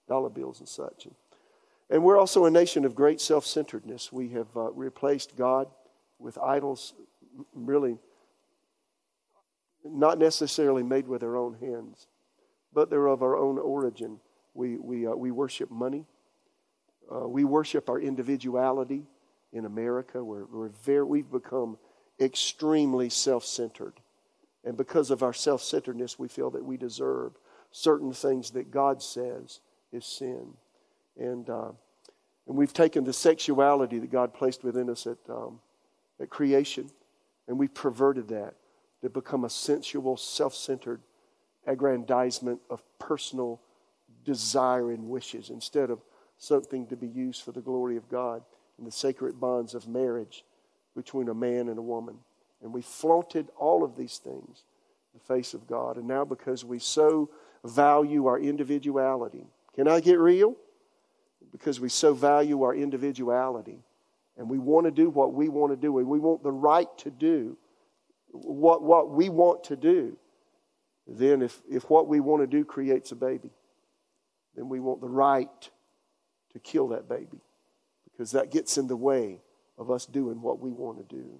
dollar 0.07 0.29
bills, 0.29 0.59
and 0.59 0.67
such. 0.69 1.05
And, 1.05 1.15
and 1.89 2.03
we're 2.03 2.17
also 2.17 2.45
a 2.45 2.51
nation 2.51 2.85
of 2.85 2.95
great 2.95 3.21
self 3.21 3.45
centeredness. 3.45 4.11
We 4.11 4.29
have 4.29 4.47
uh, 4.55 4.71
replaced 4.71 5.35
God 5.37 5.67
with 6.19 6.37
idols, 6.37 6.93
really 7.53 7.97
not 9.85 10.17
necessarily 10.17 10.83
made 10.83 11.07
with 11.07 11.23
our 11.23 11.37
own 11.37 11.55
hands, 11.59 12.07
but 12.73 12.89
they're 12.89 13.07
of 13.07 13.21
our 13.21 13.37
own 13.37 13.57
origin. 13.57 14.19
We, 14.53 14.77
we, 14.77 15.07
uh, 15.07 15.11
we 15.11 15.31
worship 15.31 15.71
money. 15.71 16.05
Uh, 17.09 17.27
we 17.27 17.45
worship 17.45 17.89
our 17.89 17.99
individuality 17.99 19.03
in 19.53 19.65
America. 19.65 20.21
We're, 20.21 20.45
we're 20.45 20.69
very, 20.69 21.05
we've 21.05 21.31
become 21.31 21.77
extremely 22.19 23.09
self 23.09 23.45
centered. 23.45 23.93
And 24.65 24.75
because 24.75 25.11
of 25.11 25.23
our 25.23 25.33
self 25.33 25.61
centeredness, 25.61 26.19
we 26.19 26.27
feel 26.27 26.49
that 26.51 26.65
we 26.65 26.75
deserve 26.75 27.33
certain 27.71 28.11
things 28.11 28.51
that 28.51 28.71
God 28.71 29.01
says 29.01 29.61
is 29.93 30.05
sin. 30.05 30.53
And, 31.19 31.49
uh, 31.49 31.71
and 32.47 32.57
we've 32.57 32.73
taken 32.73 33.03
the 33.03 33.13
sexuality 33.13 33.99
that 33.99 34.11
God 34.11 34.33
placed 34.33 34.63
within 34.63 34.89
us 34.89 35.07
at, 35.07 35.17
um, 35.29 35.59
at 36.21 36.29
creation, 36.29 36.89
and 37.47 37.57
we've 37.57 37.73
perverted 37.73 38.27
that 38.29 38.55
to 39.01 39.09
become 39.09 39.43
a 39.43 39.49
sensual, 39.49 40.17
self 40.17 40.55
centered 40.55 41.01
aggrandizement 41.65 42.59
of 42.69 42.81
personal 42.99 43.59
desire 44.23 44.91
and 44.91 45.09
wishes 45.09 45.49
instead 45.49 45.89
of 45.89 45.99
something 46.37 46.87
to 46.87 46.95
be 46.95 47.07
used 47.07 47.43
for 47.43 47.51
the 47.51 47.61
glory 47.61 47.97
of 47.97 48.09
God 48.09 48.43
in 48.77 48.85
the 48.85 48.91
sacred 48.91 49.39
bonds 49.39 49.73
of 49.73 49.87
marriage 49.87 50.43
between 50.95 51.29
a 51.29 51.33
man 51.33 51.69
and 51.69 51.77
a 51.77 51.81
woman. 51.81 52.17
And 52.61 52.73
we 52.73 52.81
flaunted 52.81 53.49
all 53.57 53.83
of 53.83 53.95
these 53.95 54.17
things 54.17 54.63
in 55.13 55.19
the 55.19 55.33
face 55.33 55.53
of 55.53 55.67
God. 55.67 55.97
And 55.97 56.07
now, 56.07 56.25
because 56.25 56.65
we 56.65 56.79
so 56.79 57.29
value 57.63 58.27
our 58.27 58.39
individuality, 58.39 59.45
can 59.75 59.87
I 59.87 59.99
get 59.99 60.19
real? 60.19 60.55
Because 61.51 61.79
we 61.79 61.89
so 61.89 62.13
value 62.13 62.63
our 62.63 62.75
individuality 62.75 63.79
and 64.37 64.49
we 64.49 64.59
want 64.59 64.85
to 64.85 64.91
do 64.91 65.09
what 65.09 65.33
we 65.33 65.49
want 65.49 65.71
to 65.71 65.77
do, 65.77 65.97
and 65.97 66.07
we 66.07 66.19
want 66.19 66.43
the 66.43 66.51
right 66.51 66.95
to 66.99 67.09
do 67.09 67.57
what, 68.31 68.83
what 68.83 69.09
we 69.09 69.29
want 69.29 69.63
to 69.65 69.75
do, 69.75 70.17
then 71.07 71.41
if, 71.41 71.61
if 71.69 71.89
what 71.89 72.07
we 72.07 72.19
want 72.19 72.43
to 72.43 72.47
do 72.47 72.63
creates 72.63 73.11
a 73.11 73.15
baby, 73.15 73.49
then 74.55 74.69
we 74.69 74.79
want 74.79 75.01
the 75.01 75.09
right 75.09 75.69
to 76.51 76.59
kill 76.59 76.89
that 76.89 77.07
baby 77.07 77.41
because 78.11 78.31
that 78.31 78.51
gets 78.51 78.77
in 78.77 78.87
the 78.87 78.95
way 78.95 79.39
of 79.77 79.89
us 79.89 80.05
doing 80.05 80.41
what 80.41 80.59
we 80.59 80.71
want 80.71 80.97
to 80.97 81.15
do. 81.15 81.39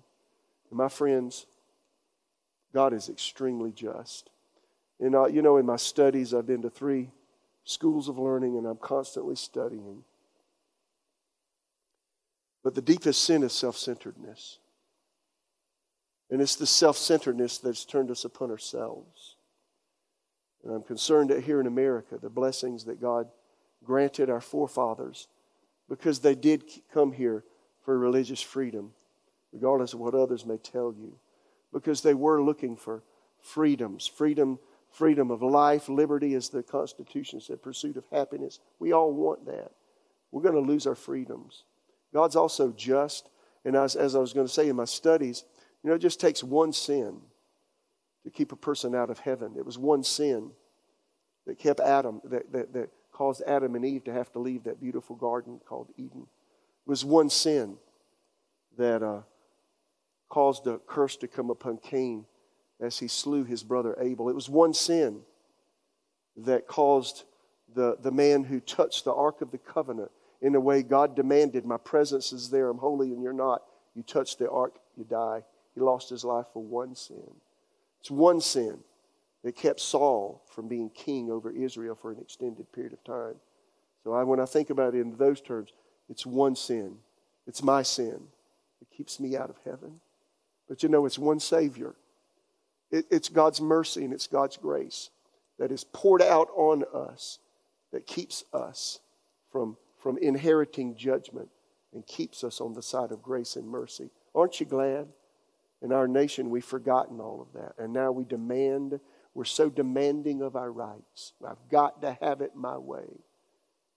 And 0.70 0.78
my 0.78 0.90
friends, 0.90 1.46
God 2.74 2.94
is 2.94 3.10
extremely 3.10 3.72
just. 3.72 4.30
And, 5.00 5.16
uh, 5.16 5.26
you 5.26 5.42
know, 5.42 5.58
in 5.58 5.66
my 5.66 5.76
studies, 5.76 6.34
I've 6.34 6.46
been 6.46 6.62
to 6.62 6.70
three 6.70 7.10
schools 7.68 8.08
of 8.10 8.18
learning 8.18 8.58
and 8.58 8.66
I'm 8.66 8.78
constantly 8.78 9.36
studying. 9.36 10.04
But 12.64 12.76
the 12.76 12.82
deepest 12.82 13.24
sin 13.24 13.44
is 13.44 13.54
self 13.54 13.78
centeredness. 13.78 14.60
And 16.30 16.42
it's 16.42 16.56
the 16.56 16.66
self 16.66 16.98
centeredness 16.98 17.58
that's 17.60 17.86
turned 17.86 18.12
us 18.12 18.26
upon 18.26 18.52
ourselves. 18.52 19.36
And 20.64 20.74
I'm 20.74 20.84
concerned 20.84 21.30
that 21.30 21.44
here 21.44 21.62
in 21.62 21.68
America, 21.68 22.18
the 22.22 22.30
blessings 22.30 22.86
that 22.86 23.02
God 23.02 23.28
granted 23.84 24.30
our 24.30 24.42
forefathers 24.42 25.28
because 25.90 26.20
they 26.20 26.36
did 26.36 26.64
come 26.94 27.12
here 27.14 27.44
for 27.86 27.98
religious 27.98 28.42
freedom, 28.42 28.92
regardless 29.54 29.94
of 29.94 30.00
what 30.00 30.16
others 30.16 30.46
may 30.46 30.58
tell 30.58 30.94
you. 30.98 31.18
because 31.74 32.02
they 32.02 32.14
were 32.14 32.42
looking 32.42 32.76
for 32.76 33.04
freedoms 33.40 34.08
freedom 34.08 34.58
freedom 34.98 35.30
of 35.30 35.44
life 35.44 35.90
liberty 35.90 36.34
as 36.34 36.50
the 36.50 36.64
constitution 36.64 37.40
said 37.40 37.62
pursuit 37.62 37.98
of 37.98 38.04
happiness. 38.12 38.60
We 38.80 38.94
all 38.94 39.14
want 39.14 39.46
that. 39.46 39.72
We're 40.32 40.42
going 40.42 40.56
to 40.56 40.60
lose 40.60 40.88
our 40.88 40.96
freedoms. 40.96 41.64
God's 42.14 42.36
also 42.36 42.72
just 42.72 43.30
and 43.64 43.76
as, 43.76 43.96
as 43.96 44.16
i 44.16 44.20
was 44.20 44.34
going 44.34 44.48
to 44.48 44.54
say 44.54 44.70
in 44.70 44.76
my 44.76 44.86
studies 44.86 45.44
you 45.84 45.90
know 45.90 45.96
it 45.96 46.00
just 46.00 46.22
takes 46.22 46.44
one 46.44 46.72
sin 46.72 47.20
to 48.24 48.32
keep 48.32 48.52
a 48.52 48.58
person 48.58 48.96
out 48.96 49.10
of 49.10 49.20
heaven. 49.20 49.54
It 49.58 49.66
was 49.66 49.78
one 49.78 50.04
sin 50.04 50.52
that 51.46 51.60
kept 51.60 51.80
adam 51.80 52.22
that, 52.26 52.52
that, 52.52 52.74
that 52.74 52.90
caused 53.12 53.42
adam 53.48 53.76
and 53.76 53.86
eve 53.86 54.04
to 54.06 54.14
have 54.14 54.32
to 54.34 54.40
leave 54.40 54.64
that 54.64 54.82
beautiful 54.82 55.16
garden 55.16 55.60
called 55.66 55.90
eden. 55.96 56.24
It 56.86 56.90
was 56.90 57.06
one 57.06 57.30
sin 57.30 57.78
that 58.78 59.04
uh, 59.04 59.22
caused 60.28 60.68
a 60.68 60.80
curse 60.88 61.16
to 61.18 61.28
come 61.28 61.50
upon 61.50 61.78
Cain 61.78 62.26
as 62.80 63.00
he 63.00 63.08
slew 63.08 63.44
his 63.44 63.64
brother 63.64 63.96
Abel. 64.00 64.30
It 64.30 64.36
was 64.36 64.50
one 64.50 64.74
sin 64.74 65.22
that 66.38 66.68
caused 66.68 67.24
the, 67.74 67.98
the 68.02 68.12
man 68.12 68.44
who 68.44 68.60
touched 68.60 69.06
the 69.06 69.14
Ark 69.14 69.42
of 69.42 69.52
the 69.52 69.58
Covenant 69.58 70.12
in 70.42 70.56
a 70.56 70.60
way 70.60 70.84
God 70.84 71.16
demanded, 71.16 71.66
My 71.66 71.78
presence 71.78 72.32
is 72.32 72.50
there, 72.50 72.70
I'm 72.70 72.78
holy, 72.78 73.12
and 73.12 73.24
you're 73.24 73.34
not. 73.34 73.64
You 73.96 74.04
touch 74.04 74.38
the 74.38 74.50
Ark, 74.50 74.76
you 74.96 75.04
die. 75.04 75.44
He 75.74 75.82
lost 75.82 76.10
his 76.10 76.24
life 76.24 76.46
for 76.54 76.64
one 76.64 76.96
sin. 76.96 77.34
It's 78.00 78.12
one 78.12 78.42
sin 78.42 78.80
that 79.44 79.56
kept 79.56 79.80
Saul 79.80 80.44
from 80.48 80.68
being 80.68 80.90
king 80.90 81.32
over 81.32 81.52
Israel 81.52 81.96
for 81.96 82.12
an 82.12 82.20
extended 82.20 82.72
period 82.72 82.94
of 82.94 83.04
time. 83.04 83.36
So 84.04 84.14
I, 84.14 84.24
when 84.24 84.40
I 84.40 84.46
think 84.46 84.70
about 84.70 84.96
it 84.96 85.02
in 85.02 85.18
those 85.18 85.42
terms, 85.42 85.72
it's 86.10 86.26
one 86.26 86.56
sin. 86.56 86.98
It's 87.48 87.64
my 87.64 87.82
sin 87.82 88.28
It 88.82 88.90
keeps 88.96 89.20
me 89.20 89.36
out 89.36 89.50
of 89.50 89.56
heaven. 89.66 90.00
But 90.68 90.84
you 90.84 90.90
know, 90.90 91.06
it's 91.06 91.18
one 91.18 91.40
Savior. 91.40 91.96
It, 92.92 93.06
it's 93.10 93.30
God's 93.30 93.62
mercy 93.62 94.04
and 94.04 94.14
it's 94.14 94.28
God's 94.28 94.58
grace 94.58 95.10
that 95.60 95.72
is 95.72 95.84
poured 95.84 96.22
out 96.22 96.50
on 96.56 96.84
us 96.94 97.40
that 97.92 98.06
keeps 98.06 98.44
us 98.54 99.00
from, 99.52 99.78
from 99.98 100.18
inheriting 100.20 100.96
judgment 100.96 101.50
and 101.94 102.06
keeps 102.06 102.44
us 102.44 102.62
on 102.62 102.74
the 102.74 102.82
side 102.82 103.12
of 103.12 103.22
grace 103.22 103.56
and 103.56 103.68
mercy. 103.68 104.10
Aren't 104.36 104.60
you 104.60 104.66
glad? 104.66 105.08
In 105.82 105.92
our 105.92 106.08
nation, 106.08 106.50
we've 106.50 106.66
forgotten 106.66 107.20
all 107.20 107.42
of 107.42 107.60
that. 107.60 107.74
And 107.78 107.94
now 107.94 108.12
we 108.12 108.26
demand, 108.26 109.00
we're 109.34 109.46
so 109.46 109.70
demanding 109.70 110.42
of 110.42 110.56
our 110.56 110.72
rights. 110.72 111.34
I've 111.48 111.70
got 111.70 112.02
to 112.02 112.18
have 112.22 112.42
it 112.42 112.56
my 112.56 112.78
way. 112.78 113.06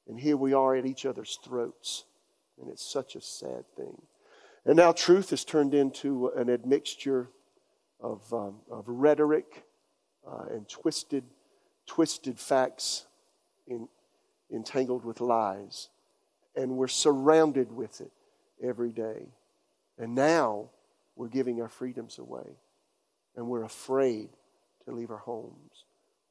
And 0.09 0.19
here 0.19 0.37
we 0.37 0.53
are 0.53 0.77
at 0.77 0.87
each 0.87 1.07
other's 1.07 1.39
throats. 1.43 2.05
And 2.61 2.71
it's 2.71 2.85
such 2.85 3.17
a 3.17 3.21
sad 3.21 3.65
thing. 3.77 4.01
And 4.67 4.77
now 4.77 4.93
truth 4.93 5.31
has 5.31 5.45
turned 5.45 5.75
into 5.75 6.29
an 6.37 6.51
admixture 6.51 7.29
of, 8.03 8.23
um, 8.33 8.57
of 8.71 8.85
rhetoric 8.87 9.65
uh, 10.27 10.45
and 10.51 10.69
twisted, 10.69 11.25
twisted 11.87 12.39
facts 12.39 13.07
in, 13.67 13.89
entangled 14.53 15.05
with 15.05 15.21
lies. 15.21 15.89
And 16.57 16.73
we're 16.73 16.89
surrounded 16.89 17.73
with 17.73 18.01
it 18.01 18.13
every 18.63 18.93
day. 18.93 19.29
And 19.99 20.15
now 20.15 20.71
we're 21.17 21.29
giving 21.29 21.61
our 21.61 21.69
freedoms 21.69 22.19
away. 22.19 22.57
And 23.37 23.47
we're 23.47 23.65
afraid 23.65 24.31
to 24.85 24.93
leave 24.93 25.11
our 25.11 25.19
homes. 25.19 25.85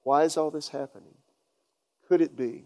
Why 0.03 0.23
is 0.23 0.37
all 0.37 0.51
this 0.51 0.69
happening? 0.69 1.15
Could 2.07 2.21
it 2.21 2.35
be 2.35 2.65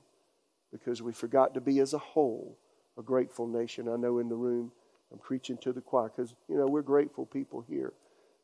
because 0.71 1.01
we 1.01 1.11
forgot 1.11 1.53
to 1.53 1.61
be 1.61 1.79
as 1.79 1.93
a 1.93 1.97
whole 1.97 2.57
a 2.97 3.03
grateful 3.03 3.47
nation? 3.47 3.87
I 3.89 3.97
know 3.97 4.19
in 4.19 4.29
the 4.29 4.35
room 4.35 4.71
I'm 5.11 5.19
preaching 5.19 5.57
to 5.59 5.73
the 5.73 5.81
choir 5.81 6.09
because, 6.15 6.33
you 6.47 6.57
know, 6.57 6.65
we're 6.65 6.81
grateful 6.81 7.25
people 7.25 7.63
here. 7.67 7.93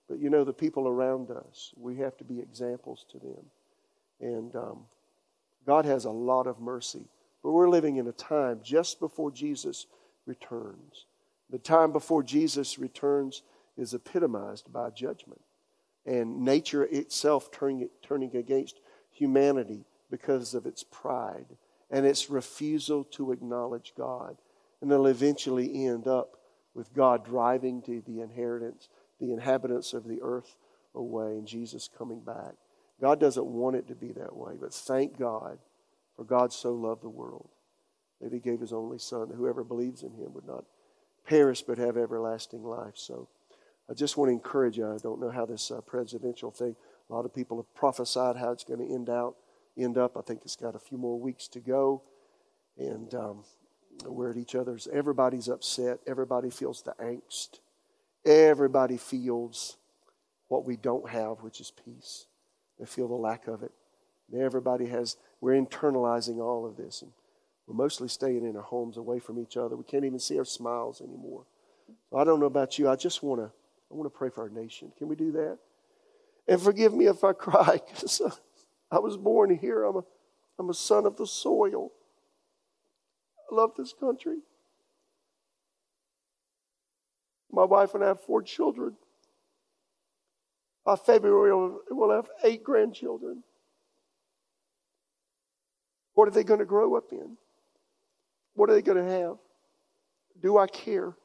But, 0.10 0.20
you 0.20 0.30
know, 0.30 0.44
the 0.44 0.54
people 0.54 0.88
around 0.88 1.30
us, 1.30 1.72
we 1.78 1.98
have 1.98 2.18
to 2.18 2.24
be 2.24 2.40
examples 2.40 3.06
to 3.12 3.20
them. 3.20 3.46
And 4.20 4.56
um, 4.56 4.80
God 5.66 5.86
has 5.86 6.06
a 6.06 6.12
lot 6.12 6.48
of 6.48 6.60
mercy. 6.60 7.06
But 7.44 7.52
we're 7.52 7.70
living 7.70 7.98
in 7.98 8.08
a 8.08 8.12
time 8.12 8.60
just 8.64 9.00
before 9.00 9.32
Jesus 9.32 9.86
returns. 10.26 11.06
The 11.50 11.60
time 11.60 11.92
before 11.92 12.24
Jesus 12.24 12.80
returns 12.80 13.44
is 13.78 13.94
epitomized 13.94 14.72
by 14.74 14.90
judgment 14.90 15.42
and 16.06 16.42
nature 16.42 16.84
itself 16.84 17.52
turning, 17.52 17.90
turning 18.02 18.36
against 18.36 18.80
humanity 19.12 19.86
because 20.10 20.54
of 20.54 20.66
its 20.66 20.84
pride 20.84 21.46
and 21.92 22.06
its 22.06 22.30
refusal 22.30 23.04
to 23.04 23.32
acknowledge 23.32 23.94
God. 23.96 24.38
And 24.82 24.90
they'll 24.90 25.08
eventually 25.08 25.86
end 25.86 26.08
up 26.08 26.36
with 26.74 26.94
God 26.94 27.26
driving 27.26 27.82
to 27.84 28.02
the 28.08 28.22
inheritance, 28.22 28.90
the 29.20 29.32
inhabitants 29.32 29.94
of 29.94 30.08
the 30.08 30.20
earth 30.22 30.56
away, 30.96 31.34
and 31.34 31.48
Jesus 31.48 31.90
coming 31.98 32.22
back. 32.22 32.54
God 33.02 33.20
doesn't 33.20 33.46
want 33.46 33.76
it 33.76 33.88
to 33.88 33.96
be 33.96 34.12
that 34.14 34.36
way, 34.36 34.54
but 34.60 34.74
thank 34.74 35.18
God 35.18 35.60
for 36.16 36.24
God 36.24 36.52
so 36.52 36.74
loved 36.74 37.04
the 37.04 37.10
world 37.10 37.50
that 38.22 38.34
he 38.34 38.40
gave 38.40 38.60
his 38.60 38.74
only 38.74 39.00
Son, 39.00 39.30
that 39.30 39.36
whoever 39.36 39.64
believes 39.64 40.04
in 40.04 40.12
him 40.12 40.34
would 40.34 40.46
not 40.46 40.66
perish 41.26 41.62
but 41.62 41.78
have 41.78 41.96
everlasting 41.96 42.64
life. 42.64 42.96
So 42.96 43.30
I 43.90 43.94
just 43.94 44.18
want 44.18 44.30
to 44.30 44.34
encourage 44.34 44.78
you. 44.78 44.88
I 44.88 44.98
don't 44.98 45.22
know 45.22 45.32
how 45.32 45.46
this 45.46 45.72
uh, 45.72 45.82
presidential 45.82 46.52
thing, 46.52 46.76
a 47.10 47.14
lot 47.14 47.26
of 47.26 47.34
people 47.34 47.58
have 47.58 47.74
prophesied 47.74 48.36
how 48.36 48.52
it's 48.52 48.64
going 48.64 48.86
to 48.86 48.94
end 48.94 49.10
out, 49.10 49.36
end 49.78 49.98
up. 49.98 50.18
I 50.18 50.22
think 50.22 50.42
it's 50.44 50.56
got 50.56 50.76
a 50.76 50.80
few 50.80 50.98
more 50.98 51.20
weeks 51.20 51.48
to 51.50 51.60
go. 51.60 52.04
And 52.78 53.14
um, 53.14 53.44
we're 54.06 54.32
at 54.32 54.38
each 54.38 54.56
other's. 54.56 54.88
Everybody's 54.92 55.48
upset. 55.48 56.00
Everybody 56.06 56.50
feels 56.50 56.82
the 56.82 56.94
angst. 57.02 57.60
Everybody 58.26 58.98
feels 58.98 59.78
what 60.48 60.66
we 60.66 60.76
don't 60.76 61.10
have, 61.10 61.42
which 61.42 61.62
is 61.62 61.72
peace. 61.72 62.26
They 62.80 62.86
feel 62.86 63.08
the 63.08 63.16
lack 63.16 63.48
of 63.48 63.64
it. 63.64 63.72
Everybody 64.36 64.88
has, 64.88 65.18
we're 65.42 65.60
internalizing 65.60 66.40
all 66.40 66.66
of 66.66 66.78
this. 66.78 67.02
And 67.02 67.12
we're 67.68 67.76
mostly 67.76 68.08
staying 68.08 68.46
in 68.46 68.56
our 68.56 68.64
homes 68.64 68.98
away 68.98 69.20
from 69.20 69.40
each 69.40 69.58
other. 69.58 69.76
We 69.76 69.84
can't 69.84 70.06
even 70.06 70.20
see 70.20 70.38
our 70.38 70.46
smiles 70.46 71.02
anymore. 71.02 71.46
So 72.10 72.18
I 72.18 72.24
don't 72.24 72.40
know 72.40 72.46
about 72.46 72.78
you. 72.78 72.90
I 72.90 72.96
just 72.96 73.24
want 73.24 73.42
to, 73.42 73.46
I 73.46 73.96
want 73.96 74.12
to 74.12 74.18
pray 74.18 74.30
for 74.30 74.42
our 74.44 74.50
nation. 74.50 74.92
Can 74.98 75.08
we 75.08 75.16
do 75.16 75.32
that? 75.34 75.58
And 76.48 76.62
forgive 76.62 76.94
me 76.94 77.06
if 77.06 77.24
I 77.24 77.34
cry 77.34 77.80
because 77.88 78.22
I 78.92 79.00
was 79.00 79.18
born 79.18 79.56
here. 79.56 79.84
I'm 79.84 79.98
a, 79.98 80.04
I'm 80.58 80.70
a 80.70 80.74
son 80.74 81.06
of 81.06 81.16
the 81.18 81.28
soil. 81.28 81.92
I 83.52 83.56
love 83.56 83.72
this 83.78 83.94
country. 83.94 84.38
My 87.52 87.66
wife 87.66 87.94
and 87.96 88.04
I 88.04 88.08
have 88.08 88.22
four 88.22 88.42
children. 88.42 88.96
By 90.86 90.96
February, 90.96 91.80
we'll 91.90 92.12
have 92.12 92.30
eight 92.44 92.64
grandchildren. 92.64 93.44
What 96.14 96.28
are 96.28 96.32
they 96.32 96.44
going 96.44 96.60
to 96.60 96.66
grow 96.66 96.96
up 96.96 97.12
in? 97.12 97.38
What 98.56 98.70
are 98.70 98.74
they 98.74 98.82
going 98.82 99.04
to 99.04 99.12
have? 99.12 99.38
Do 100.42 100.58
I 100.58 100.68
care? 100.68 101.16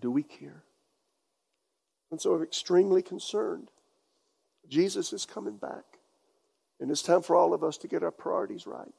do 0.00 0.10
we 0.10 0.22
care? 0.22 0.64
And 2.10 2.20
so 2.20 2.34
I'm 2.34 2.42
extremely 2.42 3.02
concerned. 3.02 3.68
Jesus 4.68 5.12
is 5.12 5.24
coming 5.24 5.56
back. 5.56 5.84
And 6.80 6.90
it's 6.90 7.02
time 7.02 7.22
for 7.22 7.36
all 7.36 7.54
of 7.54 7.62
us 7.62 7.78
to 7.78 7.88
get 7.88 8.02
our 8.02 8.10
priorities 8.10 8.66
right 8.66 8.92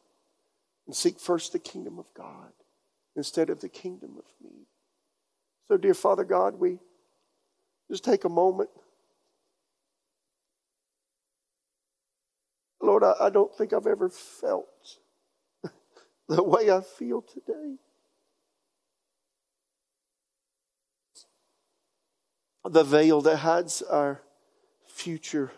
and 0.87 0.95
seek 0.95 1.19
first 1.19 1.51
the 1.51 1.59
kingdom 1.59 1.99
of 1.99 2.05
God 2.15 2.51
instead 3.15 3.49
of 3.49 3.59
the 3.61 3.69
kingdom 3.69 4.15
of 4.17 4.25
me. 4.41 4.67
So, 5.67 5.77
dear 5.77 5.93
Father 5.93 6.23
God, 6.23 6.59
we 6.59 6.79
just 7.89 8.03
take 8.03 8.25
a 8.25 8.29
moment. 8.29 8.69
Lord, 12.81 13.03
I, 13.03 13.13
I 13.21 13.29
don't 13.29 13.55
think 13.55 13.71
I've 13.71 13.87
ever 13.87 14.09
felt 14.09 14.97
the 16.27 16.43
way 16.43 16.69
I 16.69 16.81
feel 16.81 17.21
today. 17.21 17.77
The 22.69 22.83
veil 22.83 23.21
that 23.21 23.37
hides 23.37 23.81
our 23.81 24.21
future, 24.87 25.51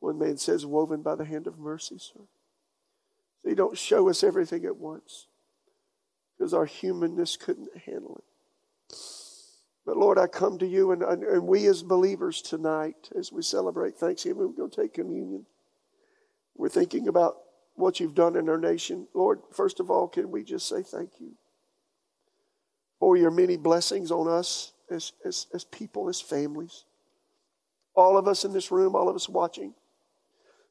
one 0.00 0.18
man 0.18 0.36
says, 0.36 0.66
woven 0.66 1.02
by 1.02 1.14
the 1.14 1.24
hand 1.24 1.46
of 1.46 1.58
mercy, 1.58 1.98
sir. 1.98 2.20
So 3.42 3.48
you 3.48 3.54
don't 3.54 3.76
show 3.76 4.08
us 4.08 4.24
everything 4.24 4.64
at 4.64 4.76
once 4.76 5.26
because 6.36 6.54
our 6.54 6.66
humanness 6.66 7.36
couldn't 7.36 7.76
handle 7.84 8.16
it. 8.18 8.24
But 9.86 9.98
Lord, 9.98 10.18
I 10.18 10.26
come 10.26 10.58
to 10.58 10.66
you, 10.66 10.92
and, 10.92 11.02
and 11.02 11.46
we 11.46 11.66
as 11.66 11.82
believers 11.82 12.40
tonight, 12.40 13.10
as 13.18 13.30
we 13.30 13.42
celebrate 13.42 13.96
Thanksgiving, 13.96 14.38
we're 14.38 14.56
going 14.56 14.70
to 14.70 14.82
take 14.82 14.94
communion. 14.94 15.44
We're 16.56 16.70
thinking 16.70 17.08
about 17.08 17.36
what 17.74 18.00
you've 18.00 18.14
done 18.14 18.36
in 18.36 18.48
our 18.48 18.58
nation. 18.58 19.08
Lord, 19.12 19.40
first 19.52 19.80
of 19.80 19.90
all, 19.90 20.08
can 20.08 20.30
we 20.30 20.42
just 20.42 20.68
say 20.68 20.82
thank 20.82 21.10
you 21.20 21.32
for 22.98 23.16
your 23.16 23.30
many 23.30 23.56
blessings 23.56 24.10
on 24.10 24.26
us 24.26 24.72
as, 24.90 25.12
as, 25.24 25.48
as 25.52 25.64
people, 25.64 26.08
as 26.08 26.20
families? 26.20 26.84
All 27.94 28.16
of 28.16 28.26
us 28.26 28.44
in 28.44 28.52
this 28.52 28.70
room, 28.70 28.96
all 28.96 29.08
of 29.08 29.16
us 29.16 29.28
watching, 29.28 29.74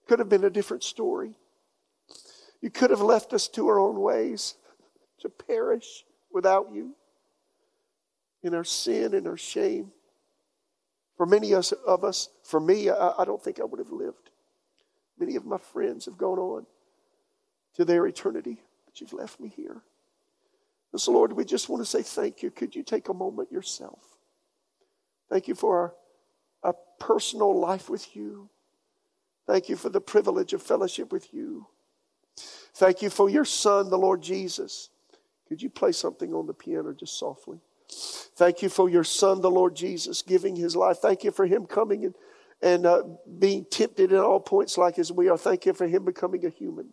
could 0.07 0.19
have 0.19 0.29
been 0.29 0.43
a 0.43 0.49
different 0.49 0.83
story. 0.83 1.35
You 2.61 2.71
could 2.71 2.89
have 2.89 3.01
left 3.01 3.33
us 3.33 3.47
to 3.49 3.67
our 3.67 3.79
own 3.79 3.99
ways 3.99 4.55
to 5.19 5.29
perish 5.29 6.03
without 6.31 6.69
you 6.73 6.95
in 8.43 8.53
our 8.53 8.63
sin 8.63 9.13
and 9.13 9.27
our 9.27 9.37
shame. 9.37 9.91
For 11.17 11.25
many 11.25 11.53
of 11.53 12.03
us, 12.03 12.29
for 12.43 12.59
me, 12.59 12.89
I, 12.89 13.13
I 13.19 13.25
don't 13.25 13.41
think 13.41 13.59
I 13.59 13.63
would 13.63 13.79
have 13.79 13.91
lived. 13.91 14.31
Many 15.17 15.35
of 15.35 15.45
my 15.45 15.57
friends 15.57 16.05
have 16.05 16.17
gone 16.17 16.39
on 16.39 16.65
to 17.75 17.85
their 17.85 18.05
eternity, 18.05 18.61
but 18.85 18.99
you've 18.99 19.13
left 19.13 19.39
me 19.39 19.47
here. 19.47 19.81
And 20.91 21.01
so, 21.01 21.11
Lord, 21.11 21.33
we 21.33 21.45
just 21.45 21.69
want 21.69 21.81
to 21.81 21.85
say 21.85 22.01
thank 22.01 22.43
you. 22.43 22.51
Could 22.51 22.75
you 22.75 22.83
take 22.83 23.09
a 23.09 23.13
moment 23.13 23.51
yourself? 23.51 23.99
Thank 25.29 25.47
you 25.47 25.55
for 25.55 25.79
our, 25.79 25.93
our 26.63 26.75
personal 26.99 27.57
life 27.57 27.89
with 27.89 28.15
you. 28.15 28.49
Thank 29.47 29.69
you 29.69 29.75
for 29.75 29.89
the 29.89 30.01
privilege 30.01 30.53
of 30.53 30.61
fellowship 30.61 31.11
with 31.11 31.33
you. 31.33 31.67
Thank 32.75 33.01
you 33.01 33.09
for 33.09 33.29
your 33.29 33.45
Son, 33.45 33.89
the 33.89 33.97
Lord 33.97 34.21
Jesus. 34.21 34.89
Could 35.47 35.61
you 35.61 35.69
play 35.69 35.91
something 35.91 36.33
on 36.33 36.47
the 36.47 36.53
piano 36.53 36.93
just 36.93 37.19
softly? 37.19 37.59
Thank 38.35 38.61
you 38.61 38.69
for 38.69 38.89
your 38.89 39.03
Son, 39.03 39.41
the 39.41 39.51
Lord 39.51 39.75
Jesus, 39.75 40.21
giving 40.21 40.55
his 40.55 40.75
life. 40.75 40.97
Thank 40.97 41.23
you 41.23 41.31
for 41.31 41.45
him 41.45 41.65
coming 41.65 42.05
and, 42.05 42.15
and 42.61 42.85
uh, 42.85 43.03
being 43.39 43.65
tempted 43.65 44.11
at 44.13 44.19
all 44.19 44.39
points 44.39 44.77
like 44.77 44.99
as 44.99 45.11
we 45.11 45.29
are. 45.29 45.37
Thank 45.37 45.65
you 45.65 45.73
for 45.73 45.87
him 45.87 46.05
becoming 46.05 46.45
a 46.45 46.49
human, 46.49 46.89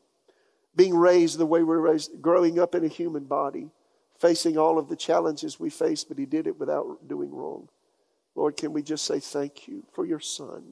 being 0.76 0.94
raised 0.94 1.38
the 1.38 1.46
way 1.46 1.62
we're 1.62 1.78
raised, 1.78 2.20
growing 2.20 2.58
up 2.58 2.74
in 2.74 2.84
a 2.84 2.88
human 2.88 3.24
body, 3.24 3.70
facing 4.18 4.58
all 4.58 4.78
of 4.78 4.88
the 4.88 4.96
challenges 4.96 5.58
we 5.58 5.70
face, 5.70 6.04
but 6.04 6.18
he 6.18 6.26
did 6.26 6.46
it 6.46 6.58
without 6.58 7.08
doing 7.08 7.30
wrong. 7.30 7.68
Lord, 8.34 8.56
can 8.56 8.72
we 8.72 8.82
just 8.82 9.04
say 9.04 9.20
thank 9.20 9.66
you 9.66 9.84
for 9.92 10.04
your 10.06 10.20
Son? 10.20 10.62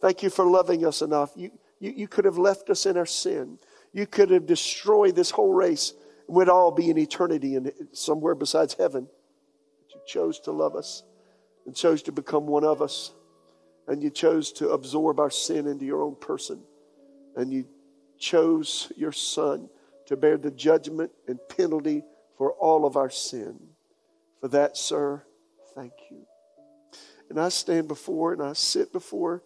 Thank 0.00 0.22
you 0.22 0.30
for 0.30 0.44
loving 0.44 0.84
us 0.84 1.02
enough. 1.02 1.32
You, 1.34 1.50
you, 1.80 1.92
you 1.96 2.08
could 2.08 2.24
have 2.24 2.38
left 2.38 2.70
us 2.70 2.86
in 2.86 2.96
our 2.96 3.06
sin. 3.06 3.58
You 3.92 4.06
could 4.06 4.30
have 4.30 4.46
destroyed 4.46 5.16
this 5.16 5.30
whole 5.30 5.52
race 5.52 5.94
we'd 6.28 6.48
all 6.48 6.70
be 6.70 6.90
in 6.90 6.98
eternity 6.98 7.56
and 7.56 7.72
somewhere 7.92 8.34
besides 8.34 8.74
heaven. 8.74 9.08
Chose 10.08 10.40
to 10.40 10.52
love 10.52 10.74
us 10.74 11.02
and 11.66 11.76
chose 11.76 12.02
to 12.02 12.12
become 12.12 12.46
one 12.46 12.64
of 12.64 12.82
us. 12.82 13.12
And 13.86 14.02
you 14.02 14.10
chose 14.10 14.52
to 14.54 14.70
absorb 14.70 15.20
our 15.20 15.30
sin 15.30 15.66
into 15.66 15.84
your 15.84 16.02
own 16.02 16.16
person. 16.16 16.60
And 17.36 17.52
you 17.52 17.66
chose 18.18 18.90
your 18.96 19.12
Son 19.12 19.68
to 20.06 20.16
bear 20.16 20.36
the 20.36 20.50
judgment 20.50 21.12
and 21.28 21.38
penalty 21.48 22.02
for 22.36 22.52
all 22.52 22.86
of 22.86 22.96
our 22.96 23.10
sin. 23.10 23.58
For 24.40 24.48
that, 24.48 24.76
sir, 24.76 25.22
thank 25.74 25.92
you. 26.10 26.26
And 27.30 27.38
I 27.38 27.50
stand 27.50 27.86
before 27.88 28.32
and 28.32 28.42
I 28.42 28.54
sit 28.54 28.92
before 28.92 29.42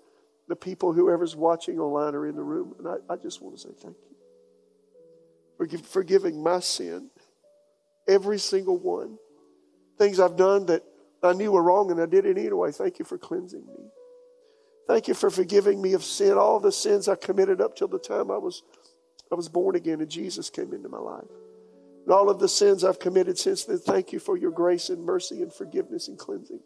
the 0.49 0.57
people, 0.57 0.93
whoever's 0.93 1.37
watching 1.37 1.79
online 1.79 2.15
or 2.15 2.27
in 2.27 2.37
the 2.37 2.43
room, 2.43 2.75
and 2.79 2.89
I, 2.89 2.95
I 3.13 3.17
just 3.17 3.41
want 3.41 3.57
to 3.57 3.63
say 3.63 3.71
thank 3.81 3.97
you 3.97 4.13
for 5.79 5.89
forgiving 5.89 6.43
my 6.43 6.61
sin, 6.61 7.11
every 8.09 8.39
single 8.39 8.79
one. 8.79 9.19
Things 9.99 10.21
I've 10.21 10.37
done 10.37 10.67
that 10.67 10.83
I 11.23 11.33
knew 11.33 11.53
were 11.53 11.63
wrong 11.63 11.91
and 11.91 12.01
I 12.01 12.07
did 12.07 12.27
it 12.27 12.39
anyway. 12.39 12.73
Thank 12.73 12.99
you 12.99 13.05
for 13.05 13.19
cleansing 13.19 13.65
me. 13.67 13.85
Thank 14.89 15.09
you 15.09 15.15
for 15.15 15.31
forgiving 15.31 15.81
me 15.81 15.93
of 15.93 16.03
sin, 16.03 16.33
all 16.33 16.59
the 16.59 16.73
sins 16.73 17.09
I 17.09 17.15
committed 17.15 17.61
up 17.61 17.77
till 17.77 17.89
the 17.89 17.99
time 17.99 18.31
I 18.31 18.39
was, 18.39 18.63
I 19.31 19.37
was 19.37 19.49
born 19.49 19.77
again 19.77 20.01
and 20.01 20.11
Jesus 20.11 20.51
came 20.51 20.73
into 20.73 20.89
my 20.89 20.99
life. 20.99 21.31
And 22.05 22.13
all 22.13 22.29
of 22.29 22.41
the 22.41 22.49
sins 22.49 22.83
I've 22.83 22.99
committed 22.99 23.39
since 23.39 23.65
then, 23.65 23.79
thank 23.79 24.13
you 24.13 24.19
for 24.19 24.37
your 24.37 24.51
grace 24.51 24.89
and 24.89 25.05
mercy 25.05 25.41
and 25.43 25.53
forgiveness 25.53 26.09
and 26.09 26.19
cleansing. 26.19 26.61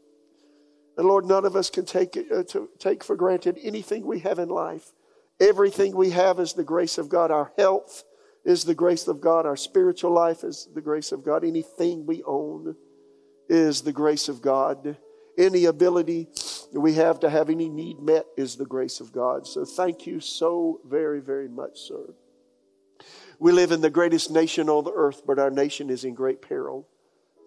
And 0.97 1.07
Lord, 1.07 1.27
none 1.27 1.45
of 1.45 1.57
us 1.57 1.69
can 1.69 1.85
take, 1.85 2.17
uh, 2.17 2.43
to, 2.45 2.71
take 2.79 3.05
for 3.05 3.17
granted 3.17 3.59
anything 3.63 4.07
we 4.07 4.21
have 4.21 4.39
in 4.39 4.49
life. 4.49 4.93
Everything 5.39 5.95
we 5.95 6.11
have 6.11 6.41
is 6.41 6.55
the 6.55 6.65
grace 6.65 6.97
of 6.97 7.11
God. 7.11 7.31
Our 7.31 7.53
health 7.59 8.05
is 8.47 8.65
the 8.65 8.75
grace 8.75 9.07
of 9.07 9.21
God. 9.21 9.45
Our 9.45 9.57
spiritual 9.57 10.13
life 10.13 10.43
is 10.43 10.69
the 10.75 10.81
grace 10.81 11.13
of 11.13 11.23
God. 11.23 11.45
Anything 11.45 12.07
we 12.07 12.23
own 12.23 12.77
is 13.49 13.83
the 13.83 13.93
grace 13.93 14.29
of 14.29 14.43
God. 14.43 14.97
Any 15.39 15.67
ability 15.67 16.29
we 16.73 16.95
have 16.95 17.21
to 17.21 17.31
have 17.31 17.51
any 17.51 17.69
need 17.69 18.01
met 18.01 18.27
is 18.37 18.57
the 18.57 18.67
grace 18.67 19.01
of 19.01 19.13
God. 19.13 19.47
So 19.47 19.65
thank 19.65 20.07
you 20.07 20.21
so 20.21 20.81
very, 20.87 21.21
very 21.21 21.49
much, 21.49 21.81
sir. 21.81 22.15
We 23.39 23.53
live 23.53 23.73
in 23.73 23.83
the 23.83 23.91
greatest 23.91 24.31
nation 24.31 24.69
on 24.69 24.85
the 24.85 24.93
earth, 24.93 25.23
but 25.27 25.39
our 25.39 25.51
nation 25.51 25.91
is 25.91 26.05
in 26.05 26.15
great 26.15 26.41
peril. 26.41 26.89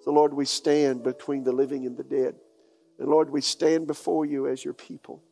So, 0.04 0.12
Lord, 0.12 0.34
we 0.34 0.46
stand 0.46 1.04
between 1.04 1.44
the 1.44 1.52
living 1.52 1.86
and 1.86 1.98
the 1.98 2.04
dead. 2.04 2.36
And 3.00 3.10
Lord, 3.10 3.30
we 3.30 3.42
stand 3.42 3.88
before 3.88 4.26
you 4.26 4.48
as 4.48 4.64
your 4.64 4.74
people. 4.74 5.24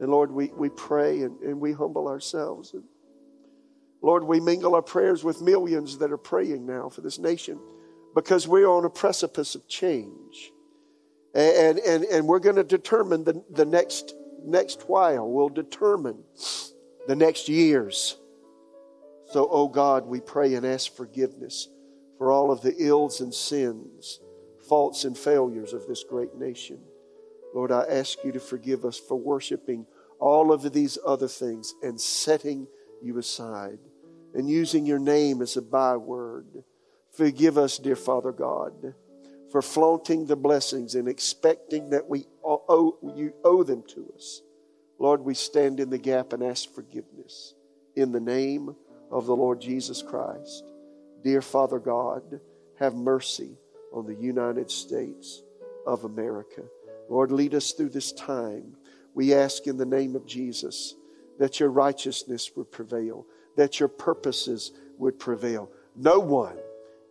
And 0.00 0.10
Lord, 0.10 0.32
we, 0.32 0.48
we 0.48 0.68
pray 0.68 1.22
and, 1.22 1.40
and 1.40 1.60
we 1.60 1.72
humble 1.72 2.08
ourselves. 2.08 2.72
And 2.72 2.82
Lord, 4.02 4.24
we 4.24 4.40
mingle 4.40 4.74
our 4.74 4.82
prayers 4.82 5.22
with 5.22 5.40
millions 5.40 5.98
that 5.98 6.12
are 6.12 6.18
praying 6.18 6.66
now 6.66 6.88
for 6.88 7.00
this 7.00 7.18
nation 7.18 7.60
because 8.14 8.46
we're 8.46 8.68
on 8.68 8.84
a 8.84 8.90
precipice 8.90 9.54
of 9.54 9.66
change. 9.68 10.52
And, 11.34 11.78
and, 11.80 12.04
and 12.04 12.26
we're 12.26 12.38
going 12.38 12.56
to 12.56 12.64
determine 12.64 13.24
the, 13.24 13.42
the 13.50 13.64
next, 13.64 14.14
next 14.44 14.82
while. 14.88 15.28
We'll 15.28 15.48
determine 15.48 16.22
the 17.08 17.16
next 17.16 17.48
years. 17.48 18.16
So, 19.32 19.48
oh 19.50 19.66
God, 19.68 20.06
we 20.06 20.20
pray 20.20 20.54
and 20.54 20.64
ask 20.64 20.94
forgiveness 20.94 21.68
for 22.18 22.30
all 22.30 22.52
of 22.52 22.62
the 22.62 22.74
ills 22.78 23.20
and 23.20 23.34
sins, 23.34 24.20
faults 24.68 25.04
and 25.04 25.18
failures 25.18 25.72
of 25.72 25.86
this 25.88 26.04
great 26.08 26.36
nation. 26.36 26.78
Lord, 27.52 27.72
I 27.72 27.84
ask 27.88 28.18
you 28.24 28.30
to 28.32 28.40
forgive 28.40 28.84
us 28.84 28.98
for 28.98 29.16
worshiping 29.16 29.86
all 30.20 30.52
of 30.52 30.72
these 30.72 30.98
other 31.04 31.28
things 31.28 31.74
and 31.82 32.00
setting 32.00 32.68
you 33.02 33.18
aside 33.18 33.78
and 34.34 34.48
using 34.48 34.86
your 34.86 34.98
name 34.98 35.42
as 35.42 35.56
a 35.56 35.62
byword. 35.62 36.46
Forgive 37.16 37.58
us, 37.58 37.78
dear 37.78 37.96
Father 37.96 38.32
God, 38.32 38.94
for 39.50 39.62
flaunting 39.62 40.26
the 40.26 40.36
blessings 40.36 40.96
and 40.96 41.06
expecting 41.06 41.90
that 41.90 42.08
we 42.08 42.26
owe, 42.44 42.98
you 43.14 43.32
owe 43.44 43.62
them 43.62 43.84
to 43.88 44.12
us. 44.16 44.42
Lord, 44.98 45.20
we 45.20 45.34
stand 45.34 45.78
in 45.78 45.90
the 45.90 45.98
gap 45.98 46.32
and 46.32 46.42
ask 46.42 46.72
forgiveness 46.74 47.54
in 47.94 48.10
the 48.10 48.20
name 48.20 48.74
of 49.10 49.26
the 49.26 49.36
Lord 49.36 49.60
Jesus 49.60 50.02
Christ. 50.02 50.64
Dear 51.22 51.40
Father 51.40 51.78
God, 51.78 52.40
have 52.80 52.94
mercy 52.94 53.56
on 53.92 54.06
the 54.06 54.14
United 54.14 54.70
States 54.70 55.42
of 55.86 56.04
America. 56.04 56.62
Lord, 57.08 57.30
lead 57.30 57.54
us 57.54 57.72
through 57.72 57.90
this 57.90 58.10
time. 58.12 58.76
We 59.14 59.34
ask 59.34 59.68
in 59.68 59.76
the 59.76 59.86
name 59.86 60.16
of 60.16 60.26
Jesus 60.26 60.96
that 61.38 61.60
your 61.60 61.68
righteousness 61.68 62.50
would 62.56 62.72
prevail, 62.72 63.26
that 63.56 63.78
your 63.78 63.88
purposes 63.88 64.72
would 64.98 65.18
prevail. 65.20 65.70
No 65.94 66.18
one 66.18 66.56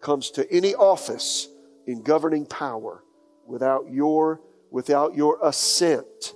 comes 0.03 0.29
to 0.31 0.51
any 0.51 0.75
office 0.75 1.47
in 1.87 2.03
governing 2.03 2.45
power 2.45 3.03
without 3.47 3.91
your 3.91 4.41
without 4.69 5.15
your 5.15 5.37
assent 5.43 6.33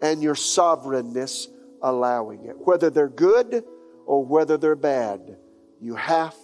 and 0.00 0.22
your 0.22 0.34
sovereignness 0.34 1.48
allowing 1.82 2.44
it. 2.44 2.56
Whether 2.58 2.88
they're 2.88 3.08
good 3.08 3.64
or 4.06 4.24
whether 4.24 4.56
they're 4.56 4.76
bad, 4.76 5.36
you 5.80 5.96
have 5.96 6.34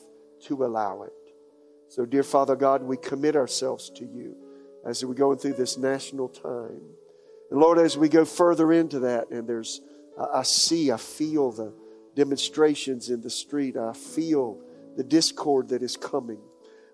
to 0.42 0.64
allow 0.64 1.02
it. 1.02 1.12
So, 1.88 2.04
dear 2.04 2.22
Father 2.22 2.56
God, 2.56 2.82
we 2.82 2.96
commit 2.96 3.36
ourselves 3.36 3.90
to 3.90 4.04
you 4.04 4.36
as 4.84 5.04
we're 5.04 5.14
going 5.14 5.38
through 5.38 5.54
this 5.54 5.78
national 5.78 6.28
time. 6.28 6.80
And 7.50 7.60
Lord, 7.60 7.78
as 7.78 7.96
we 7.96 8.08
go 8.08 8.24
further 8.24 8.72
into 8.72 9.00
that, 9.00 9.30
and 9.30 9.48
there's, 9.48 9.80
uh, 10.18 10.26
I 10.34 10.42
see, 10.42 10.90
I 10.90 10.96
feel 10.96 11.52
the 11.52 11.72
demonstrations 12.16 13.08
in 13.08 13.20
the 13.20 13.30
street, 13.30 13.76
I 13.76 13.92
feel 13.92 14.60
the 14.96 15.04
discord 15.04 15.68
that 15.68 15.82
is 15.82 15.96
coming. 15.96 16.40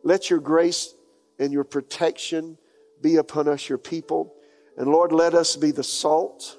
Let 0.03 0.31
your 0.31 0.41
grace 0.41 0.95
and 1.39 1.53
your 1.53 1.65
protection 1.65 2.59
be 3.01 3.17
upon 3.17 3.49
us, 3.49 3.69
your 3.69 3.79
people. 3.79 4.35
And 4.77 4.89
Lord, 4.89 5.13
let 5.13 5.35
us 5.35 5.57
be 5.57 5.71
the 5.71 5.85
salt 5.85 6.57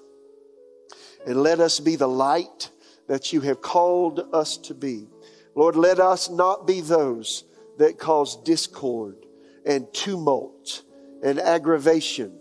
and 1.26 1.42
let 1.42 1.60
us 1.60 1.80
be 1.80 1.96
the 1.96 2.08
light 2.08 2.70
that 3.08 3.34
you 3.34 3.42
have 3.42 3.62
called 3.62 4.28
us 4.34 4.58
to 4.58 4.74
be. 4.74 5.08
Lord, 5.56 5.76
let 5.76 6.00
us 6.00 6.30
not 6.30 6.68
be 6.68 6.82
those 6.82 7.44
that 7.78 7.98
cause 7.98 8.42
discord 8.44 9.26
and 9.66 9.92
tumult 9.94 10.84
and 11.24 11.40
aggravation 11.40 12.38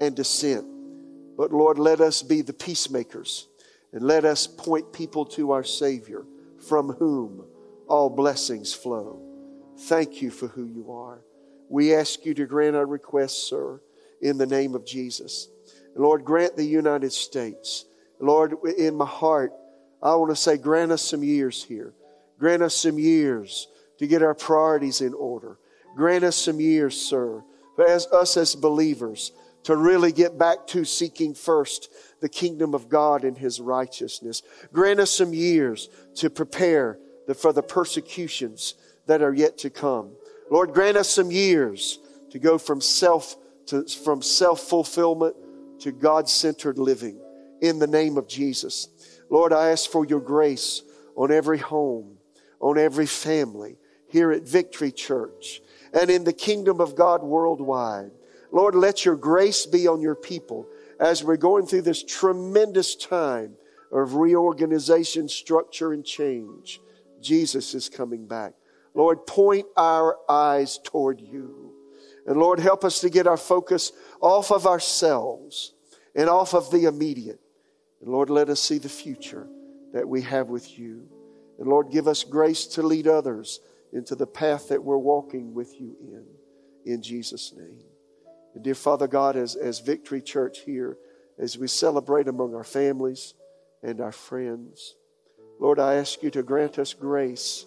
and 0.00 0.14
dissent. 0.14 0.66
But 1.36 1.52
Lord, 1.52 1.78
let 1.78 2.00
us 2.00 2.22
be 2.22 2.42
the 2.42 2.52
peacemakers 2.52 3.48
and 3.92 4.02
let 4.02 4.24
us 4.24 4.46
point 4.46 4.92
people 4.92 5.24
to 5.26 5.52
our 5.52 5.64
Savior 5.64 6.24
from 6.68 6.90
whom 6.90 7.44
all 7.86 8.10
blessings 8.10 8.74
flow. 8.74 9.27
Thank 9.82 10.20
you 10.22 10.30
for 10.30 10.48
who 10.48 10.64
you 10.64 10.92
are. 10.92 11.20
We 11.68 11.94
ask 11.94 12.24
you 12.24 12.34
to 12.34 12.46
grant 12.46 12.76
our 12.76 12.86
request, 12.86 13.48
sir, 13.48 13.80
in 14.20 14.38
the 14.38 14.46
name 14.46 14.74
of 14.74 14.84
Jesus. 14.84 15.48
Lord, 15.94 16.24
grant 16.24 16.56
the 16.56 16.64
United 16.64 17.12
States. 17.12 17.84
Lord, 18.18 18.54
in 18.76 18.96
my 18.96 19.06
heart, 19.06 19.52
I 20.02 20.14
want 20.16 20.30
to 20.30 20.36
say, 20.36 20.56
grant 20.56 20.92
us 20.92 21.02
some 21.02 21.22
years 21.22 21.62
here. 21.62 21.94
Grant 22.38 22.62
us 22.62 22.74
some 22.74 22.98
years 22.98 23.68
to 23.98 24.06
get 24.06 24.22
our 24.22 24.34
priorities 24.34 25.00
in 25.00 25.14
order. 25.14 25.58
Grant 25.96 26.24
us 26.24 26.36
some 26.36 26.60
years, 26.60 27.00
sir, 27.00 27.42
as 27.88 28.06
us 28.08 28.36
as 28.36 28.54
believers 28.54 29.32
to 29.64 29.76
really 29.76 30.12
get 30.12 30.38
back 30.38 30.66
to 30.68 30.84
seeking 30.84 31.34
first 31.34 31.92
the 32.20 32.28
kingdom 32.28 32.74
of 32.74 32.88
God 32.88 33.24
and 33.24 33.36
his 33.36 33.60
righteousness. 33.60 34.42
Grant 34.72 35.00
us 35.00 35.10
some 35.10 35.34
years 35.34 35.88
to 36.16 36.30
prepare 36.30 36.98
for 37.36 37.52
the 37.52 37.62
persecutions 37.62 38.74
that 39.08 39.22
are 39.22 39.34
yet 39.34 39.58
to 39.58 39.70
come. 39.70 40.12
Lord, 40.50 40.72
grant 40.72 40.96
us 40.96 41.10
some 41.10 41.30
years 41.30 41.98
to 42.30 42.38
go 42.38 42.58
from 42.58 42.80
self 42.80 43.36
to, 43.66 43.84
from 43.86 44.22
self 44.22 44.60
fulfillment 44.60 45.34
to 45.80 45.92
God 45.92 46.28
centered 46.28 46.78
living 46.78 47.20
in 47.60 47.78
the 47.78 47.86
name 47.86 48.16
of 48.16 48.28
Jesus. 48.28 48.88
Lord, 49.30 49.52
I 49.52 49.70
ask 49.70 49.90
for 49.90 50.06
your 50.06 50.20
grace 50.20 50.82
on 51.16 51.32
every 51.32 51.58
home, 51.58 52.18
on 52.60 52.78
every 52.78 53.06
family 53.06 53.76
here 54.08 54.30
at 54.32 54.42
Victory 54.42 54.92
Church 54.92 55.60
and 55.92 56.10
in 56.10 56.24
the 56.24 56.32
kingdom 56.32 56.80
of 56.80 56.94
God 56.94 57.22
worldwide. 57.22 58.10
Lord, 58.52 58.74
let 58.74 59.04
your 59.04 59.16
grace 59.16 59.66
be 59.66 59.86
on 59.86 60.00
your 60.00 60.14
people 60.14 60.66
as 60.98 61.22
we're 61.22 61.36
going 61.36 61.66
through 61.66 61.82
this 61.82 62.02
tremendous 62.02 62.94
time 62.94 63.54
of 63.92 64.14
reorganization, 64.14 65.28
structure, 65.28 65.92
and 65.92 66.04
change. 66.04 66.80
Jesus 67.20 67.74
is 67.74 67.88
coming 67.88 68.26
back. 68.26 68.54
Lord, 68.94 69.26
point 69.26 69.66
our 69.76 70.16
eyes 70.28 70.78
toward 70.82 71.20
you. 71.20 71.72
And 72.26 72.38
Lord, 72.38 72.60
help 72.60 72.84
us 72.84 73.00
to 73.00 73.10
get 73.10 73.26
our 73.26 73.36
focus 73.36 73.92
off 74.20 74.50
of 74.50 74.66
ourselves 74.66 75.72
and 76.14 76.28
off 76.28 76.54
of 76.54 76.70
the 76.70 76.84
immediate. 76.84 77.40
And 78.00 78.10
Lord, 78.10 78.30
let 78.30 78.48
us 78.48 78.60
see 78.60 78.78
the 78.78 78.88
future 78.88 79.46
that 79.92 80.08
we 80.08 80.22
have 80.22 80.48
with 80.48 80.78
you. 80.78 81.08
And 81.58 81.68
Lord, 81.68 81.90
give 81.90 82.06
us 82.06 82.24
grace 82.24 82.66
to 82.66 82.82
lead 82.82 83.06
others 83.06 83.60
into 83.92 84.14
the 84.14 84.26
path 84.26 84.68
that 84.68 84.82
we're 84.82 84.98
walking 84.98 85.54
with 85.54 85.80
you 85.80 85.96
in. 86.00 86.24
In 86.84 87.02
Jesus' 87.02 87.52
name. 87.56 87.80
And 88.54 88.62
dear 88.62 88.74
Father 88.74 89.06
God, 89.06 89.36
as, 89.36 89.56
as 89.56 89.80
Victory 89.80 90.20
Church 90.20 90.60
here, 90.60 90.98
as 91.38 91.56
we 91.56 91.68
celebrate 91.68 92.28
among 92.28 92.54
our 92.54 92.64
families 92.64 93.34
and 93.82 94.00
our 94.00 94.12
friends, 94.12 94.96
Lord, 95.60 95.78
I 95.78 95.94
ask 95.94 96.22
you 96.22 96.30
to 96.30 96.42
grant 96.42 96.78
us 96.78 96.94
grace 96.94 97.66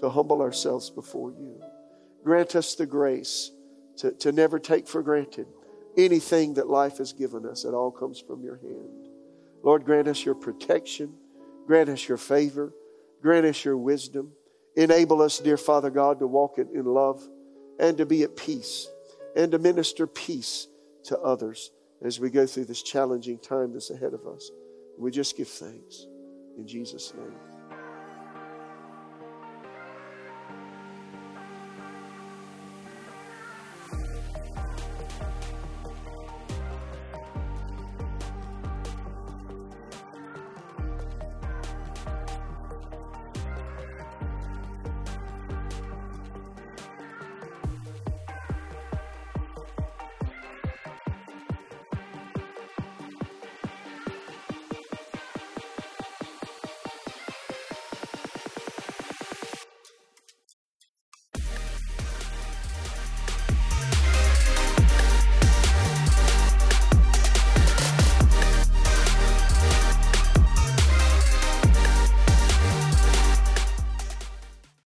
to 0.00 0.08
humble 0.10 0.42
ourselves 0.42 0.90
before 0.90 1.30
you. 1.30 1.60
Grant 2.24 2.56
us 2.56 2.74
the 2.74 2.86
grace 2.86 3.50
to, 3.98 4.12
to 4.12 4.32
never 4.32 4.58
take 4.58 4.88
for 4.88 5.02
granted 5.02 5.46
anything 5.96 6.54
that 6.54 6.68
life 6.68 6.98
has 6.98 7.12
given 7.12 7.46
us. 7.46 7.64
It 7.64 7.72
all 7.72 7.90
comes 7.90 8.20
from 8.20 8.42
your 8.42 8.56
hand. 8.56 9.08
Lord, 9.62 9.84
grant 9.84 10.08
us 10.08 10.24
your 10.24 10.34
protection. 10.34 11.14
Grant 11.66 11.88
us 11.88 12.06
your 12.08 12.18
favor. 12.18 12.74
Grant 13.22 13.46
us 13.46 13.64
your 13.64 13.76
wisdom. 13.76 14.32
Enable 14.76 15.22
us, 15.22 15.38
dear 15.38 15.56
Father 15.56 15.90
God, 15.90 16.18
to 16.18 16.26
walk 16.26 16.58
in 16.58 16.84
love 16.84 17.26
and 17.80 17.96
to 17.96 18.06
be 18.06 18.22
at 18.22 18.36
peace 18.36 18.88
and 19.34 19.52
to 19.52 19.58
minister 19.58 20.06
peace 20.06 20.68
to 21.04 21.18
others 21.18 21.70
as 22.02 22.20
we 22.20 22.30
go 22.30 22.46
through 22.46 22.66
this 22.66 22.82
challenging 22.82 23.38
time 23.38 23.72
that's 23.72 23.90
ahead 23.90 24.12
of 24.12 24.26
us. 24.26 24.50
We 24.98 25.10
just 25.10 25.36
give 25.36 25.48
thanks 25.48 26.06
in 26.58 26.66
Jesus' 26.66 27.12
name. 27.14 27.55